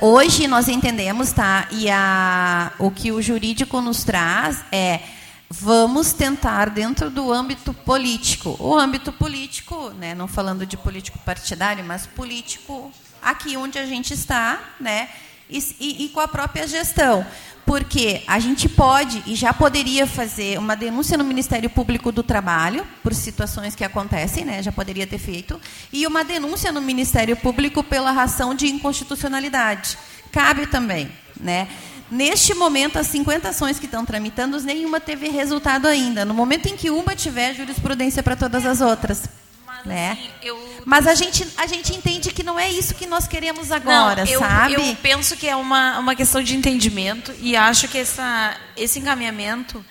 Uh, 0.00 0.06
hoje 0.06 0.48
nós 0.48 0.66
entendemos, 0.66 1.30
tá? 1.30 1.68
E 1.70 1.88
a, 1.88 2.72
o 2.80 2.90
que 2.90 3.12
o 3.12 3.22
jurídico 3.22 3.80
nos 3.80 4.02
traz 4.02 4.64
é 4.72 5.02
vamos 5.50 6.12
tentar 6.12 6.70
dentro 6.70 7.10
do 7.10 7.32
âmbito 7.32 7.72
político. 7.72 8.56
O 8.58 8.76
âmbito 8.76 9.12
político, 9.12 9.90
né, 9.90 10.14
não 10.14 10.28
falando 10.28 10.66
de 10.66 10.76
político 10.76 11.18
partidário, 11.20 11.84
mas 11.84 12.06
político 12.06 12.92
aqui 13.22 13.56
onde 13.56 13.78
a 13.78 13.86
gente 13.86 14.12
está, 14.12 14.60
né, 14.78 15.08
e, 15.48 15.58
e, 15.80 16.04
e 16.04 16.08
com 16.10 16.20
a 16.20 16.28
própria 16.28 16.66
gestão. 16.66 17.26
Porque 17.64 18.22
a 18.26 18.38
gente 18.38 18.66
pode 18.66 19.22
e 19.26 19.34
já 19.34 19.52
poderia 19.52 20.06
fazer 20.06 20.58
uma 20.58 20.74
denúncia 20.74 21.18
no 21.18 21.24
Ministério 21.24 21.68
Público 21.68 22.10
do 22.10 22.22
Trabalho 22.22 22.86
por 23.02 23.14
situações 23.14 23.74
que 23.74 23.84
acontecem, 23.84 24.44
né, 24.44 24.62
já 24.62 24.72
poderia 24.72 25.06
ter 25.06 25.18
feito, 25.18 25.60
e 25.92 26.06
uma 26.06 26.24
denúncia 26.24 26.72
no 26.72 26.80
Ministério 26.80 27.36
Público 27.36 27.82
pela 27.82 28.10
ração 28.10 28.54
de 28.54 28.66
inconstitucionalidade. 28.66 29.98
Cabe 30.30 30.66
também, 30.66 31.10
né? 31.40 31.68
Neste 32.10 32.54
momento, 32.54 32.98
as 32.98 33.06
50 33.08 33.48
ações 33.48 33.78
que 33.78 33.84
estão 33.84 34.04
tramitando, 34.04 34.58
nenhuma 34.60 34.98
teve 34.98 35.28
resultado 35.28 35.86
ainda. 35.86 36.24
No 36.24 36.32
momento 36.32 36.66
em 36.66 36.76
que 36.76 36.90
uma 36.90 37.14
tiver, 37.14 37.54
jurisprudência 37.54 38.22
para 38.22 38.34
todas 38.34 38.64
as 38.64 38.80
outras. 38.80 39.24
Mas, 39.66 39.84
né? 39.84 40.12
Assim, 40.12 40.30
eu... 40.42 40.82
Mas 40.84 41.06
a 41.06 41.14
gente, 41.14 41.46
a 41.56 41.66
gente 41.66 41.94
entende 41.94 42.32
que 42.32 42.42
não 42.42 42.58
é 42.58 42.70
isso 42.70 42.94
que 42.94 43.06
nós 43.06 43.28
queremos 43.28 43.70
agora, 43.70 44.24
não, 44.24 44.32
eu, 44.32 44.40
sabe? 44.40 44.74
Eu 44.74 44.96
penso 44.96 45.36
que 45.36 45.46
é 45.46 45.54
uma, 45.54 45.98
uma 45.98 46.14
questão 46.14 46.42
de 46.42 46.56
entendimento 46.56 47.32
e 47.40 47.54
acho 47.54 47.86
que 47.88 47.98
essa, 47.98 48.56
esse 48.76 48.98
encaminhamento 48.98 49.84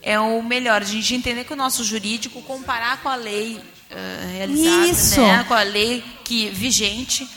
é 0.00 0.18
o 0.20 0.40
melhor. 0.42 0.82
A 0.82 0.84
gente 0.84 1.14
entender 1.14 1.44
que 1.44 1.52
o 1.52 1.56
nosso 1.56 1.82
jurídico, 1.82 2.40
comparar 2.42 2.98
com 2.98 3.08
a 3.08 3.16
lei 3.16 3.60
uh, 3.90 4.32
realizada, 4.32 4.86
Isso. 4.86 5.20
né, 5.20 5.44
com 5.48 5.54
a 5.54 5.62
lei 5.62 6.04
que 6.22 6.50
vigente, 6.50 7.28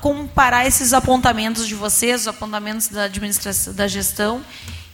comparar 0.00 0.66
esses 0.66 0.92
apontamentos 0.92 1.66
de 1.66 1.74
vocês, 1.74 2.22
os 2.22 2.28
apontamentos 2.28 2.88
da 2.88 3.04
administração, 3.04 3.72
da 3.74 3.88
gestão, 3.88 4.42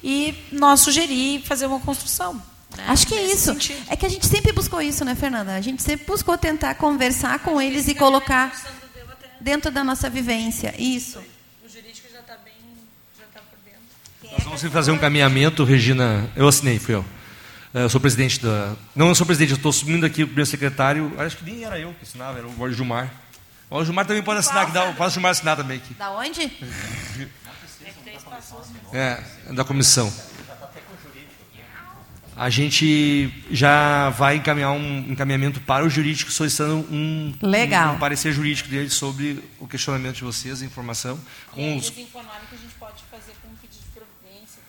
e 0.03 0.35
nós 0.53 0.81
sugerir 0.81 1.43
fazer 1.43 1.67
uma 1.67 1.81
construção. 1.81 2.35
Né, 2.77 2.85
Acho 2.89 3.07
que 3.07 3.15
é 3.15 3.25
isso. 3.27 3.53
Sentido. 3.53 3.83
É 3.89 3.97
que 3.97 4.07
a 4.07 4.09
gente 4.09 4.27
sempre 4.27 4.53
buscou 4.53 4.81
isso, 4.81 5.05
né, 5.05 5.15
Fernanda? 5.15 5.55
A 5.55 5.61
gente 5.61 5.83
sempre 5.83 6.07
buscou 6.07 6.39
tentar 6.39 6.75
conversar 6.75 7.41
com 7.41 7.61
eles 7.61 7.89
e 7.89 7.95
colocar 7.95 8.53
dentro 9.41 9.71
da 9.71 9.85
nossa 9.85 10.09
vivência. 10.09 10.75
Isso. 10.79 11.19
O 11.65 11.69
jurídico 11.69 12.09
já 12.13 12.21
está 12.21 12.37
bem, 12.45 12.55
já 13.19 13.25
está 13.25 13.41
por 13.41 13.59
dentro. 13.65 14.33
Nós 14.33 14.61
vamos 14.61 14.63
fazer 14.73 14.91
um 14.91 14.99
caminhamento, 14.99 15.65
Regina. 15.65 16.31
Eu 16.35 16.49
assinei, 16.49 16.79
fui 16.79 16.95
eu. 16.95 17.05
Eu 17.75 17.89
sou 17.89 18.01
presidente 18.01 18.39
da. 18.41 18.75
Não, 18.95 19.09
eu 19.09 19.15
sou 19.15 19.27
presidente, 19.27 19.53
eu 19.53 19.57
estou 19.57 19.71
assumindo 19.71 20.05
aqui 20.05 20.23
o 20.23 20.27
primeiro 20.27 20.49
secretário. 20.49 21.13
Acho 21.19 21.39
que 21.39 21.45
nem 21.45 21.65
era 21.65 21.79
eu 21.79 21.95
que 21.95 22.05
assinava, 22.05 22.39
era 22.39 22.47
o 22.47 22.51
Borges 22.51 22.77
Gilmar. 22.77 23.22
O 23.73 23.85
Gilmar 23.85 24.05
também 24.05 24.23
pode 24.23 24.41
assinar, 24.41 24.67
que 24.67 24.73
dá, 24.73 24.93
pode 24.93 25.11
o 25.11 25.15
Gilmar 25.15 25.31
assinar 25.31 25.57
também 25.57 25.79
aqui. 25.79 25.95
Da 25.95 26.11
onde? 26.11 26.43
É, 28.93 29.25
da 29.55 29.65
comissão. 29.65 30.13
A 32.37 32.51
gente 32.51 33.33
já 33.51 34.11
vai 34.11 34.37
encaminhar 34.37 34.73
um 34.73 34.99
encaminhamento 35.11 35.61
para 35.61 35.85
o 35.85 35.89
jurídico 35.89 36.31
solicitando 36.31 36.87
um, 36.91 37.35
Legal. 37.41 37.95
um, 37.95 37.99
parecer 37.99 38.33
jurídico 38.33 38.69
dele 38.69 38.91
sobre 38.91 39.43
o 39.59 39.67
questionamento 39.67 40.17
de 40.17 40.25
vocês, 40.25 40.61
a 40.61 40.65
informação. 40.65 41.19
Com 41.51 41.77
os... 41.77 41.87
Eles 41.87 41.99
informaram 41.99 42.45
que 42.49 42.55
a 42.55 42.59
gente 42.59 42.75
pode 42.75 43.03
fazer 43.11 43.33
com 43.41 43.49
um 43.49 43.57
pedido 43.57 43.83
de 43.85 44.01
providência. 44.01 44.61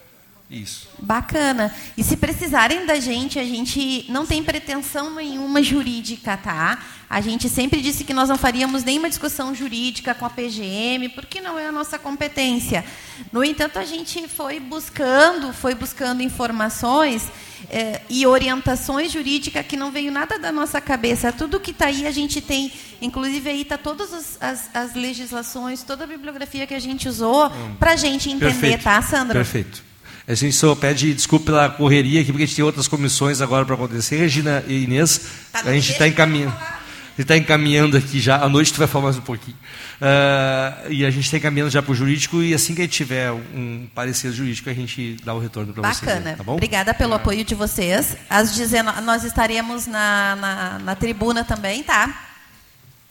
Isso. 0.54 0.88
Bacana. 1.00 1.74
E 1.98 2.04
se 2.04 2.16
precisarem 2.16 2.86
da 2.86 3.00
gente, 3.00 3.39
a 3.39 3.44
gente 3.44 4.06
não 4.08 4.26
tem 4.26 4.44
pretensão 4.44 5.16
nenhuma 5.16 5.63
jurídica, 5.63 6.38
tá? 6.38 6.78
A 7.10 7.22
gente 7.22 7.50
sempre 7.50 7.82
disse 7.82 8.04
que 8.04 8.13
nós 8.13 8.30
não 8.30 8.38
faríamos 8.38 8.84
nenhuma 8.84 9.10
discussão 9.10 9.54
jurídica 9.54 10.13
com 10.13 10.26
a 10.26 10.30
PGM, 10.30 11.10
porque 11.10 11.42
não 11.42 11.58
é 11.58 11.68
a 11.68 11.72
nossa 11.72 11.98
competência. 11.98 12.86
No 13.32 13.44
entanto, 13.44 13.80
a 13.80 13.86
gente 13.86 14.28
foi 14.28 14.60
buscando, 14.60 15.54
foi 15.54 15.76
buscando 15.76 16.22
informações 16.22 17.28
eh, 17.70 18.02
e 18.10 18.26
orientações 18.26 19.12
jurídicas 19.12 19.66
que 19.66 19.78
não 19.78 19.92
veio 19.92 20.12
nada 20.12 20.38
da 20.38 20.52
nossa 20.52 20.80
cabeça. 20.82 21.32
Tudo 21.32 21.60
que 21.60 21.72
está 21.72 21.88
aí 21.88 22.06
a 22.08 22.12
gente 22.12 22.42
tem, 22.42 22.72
inclusive 23.02 23.50
aí 23.50 23.62
está 23.62 23.78
todas 23.78 24.13
as, 24.13 24.38
as, 24.42 24.70
as, 24.76 24.94
legislações, 24.96 25.84
toda 25.84 26.04
a 26.04 26.08
bibliografia 26.08 26.66
que 26.68 26.74
a 26.74 26.80
gente 26.80 27.08
usou 27.08 27.52
para 27.80 27.92
a 27.92 27.96
gente 27.96 28.30
entender, 28.30 28.52
Perfeito. 28.54 28.84
tá, 28.84 29.02
Sandra? 29.02 29.34
Perfeito. 29.34 29.93
A 30.26 30.34
gente 30.34 30.56
só 30.56 30.74
pede 30.74 31.14
desculpa 31.14 31.48
pela 31.48 31.70
correria 31.70 32.22
aqui, 32.22 32.32
porque 32.32 32.44
a 32.44 32.46
gente 32.46 32.56
tem 32.56 32.64
outras 32.64 32.88
comissões 32.88 33.42
agora 33.42 33.66
para 33.66 33.76
acontecer. 33.76 34.16
Regina 34.16 34.64
e 34.68 34.84
Inês, 34.84 35.22
Tá 35.52 35.62
a 35.66 35.74
gente 35.74 35.92
está 35.92 36.08
encaminhando. 36.08 36.56
A 36.56 37.16
gente 37.18 37.22
está 37.22 37.38
encaminhando 37.38 37.98
aqui 37.98 38.20
já. 38.20 38.38
À 38.38 38.48
noite 38.48 38.74
tu 38.74 38.80
vai 38.80 38.88
falar 38.88 39.06
mais 39.06 39.18
um 39.18 39.22
pouquinho. 39.22 39.58
Uh, 40.02 40.92
e 40.92 41.06
a 41.06 41.12
gente 41.12 41.26
está 41.26 41.38
encaminhando 41.38 41.70
já 41.70 41.82
para 41.82 41.92
o 41.92 41.96
jurídico 41.96 42.42
e 42.42 42.54
assim 42.54 42.74
que 42.74 42.82
a 42.82 42.86
gente 42.86 42.94
tiver 42.94 43.32
um 43.32 43.88
parecer 43.94 44.32
jurídico, 44.32 44.70
a 44.70 44.74
gente 44.74 45.18
dá 45.24 45.34
o 45.34 45.40
retorno 45.40 45.74
para 45.74 45.94
vocês. 45.94 46.00
Bacana. 46.00 46.32
aí, 46.32 46.36
tá 46.38 46.44
bom? 46.44 46.54
Obrigada 46.54 46.94
pelo 46.94 47.14
apoio 47.14 47.44
de 47.44 47.54
vocês. 47.54 48.16
Às 48.30 48.56
19, 48.56 49.02
nós 49.02 49.26
estaremos 49.26 49.88
na, 49.88 50.36
na, 50.38 50.80
na 50.80 50.96
tribuna 50.96 51.44
também, 51.44 51.84
tá? 51.84 52.28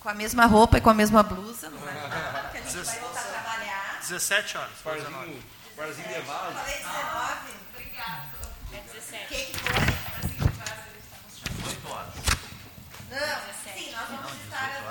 Com 0.01 0.09
a 0.09 0.15
mesma 0.15 0.47
roupa 0.47 0.79
e 0.79 0.81
com 0.81 0.91
a 0.91 0.95
mesma 0.95 1.23
blusa. 1.23 1.71
Não 1.71 1.79
falar, 1.79 2.51
porque 2.51 2.59
a 2.59 2.61
gente 2.63 2.85
vai 2.87 2.99
voltar 3.01 3.21
a 3.21 3.23
trabalhar. 3.23 3.99
17 4.01 4.57
horas. 4.57 4.71
Barzinho, 4.85 5.37
barzinho 5.77 6.09
levado. 6.09 6.55
Falei 6.55 6.79
19. 6.79 7.53
Obrigado. 7.75 8.29
É 8.73 8.77
17. 8.93 9.25
O 9.25 9.29
que, 9.29 9.45
que 9.47 9.59
foi? 9.59 9.93
Não, 13.13 13.43
sim, 13.63 13.93
nós 13.93 14.09
vamos 14.09 14.33
estar. 14.45 14.83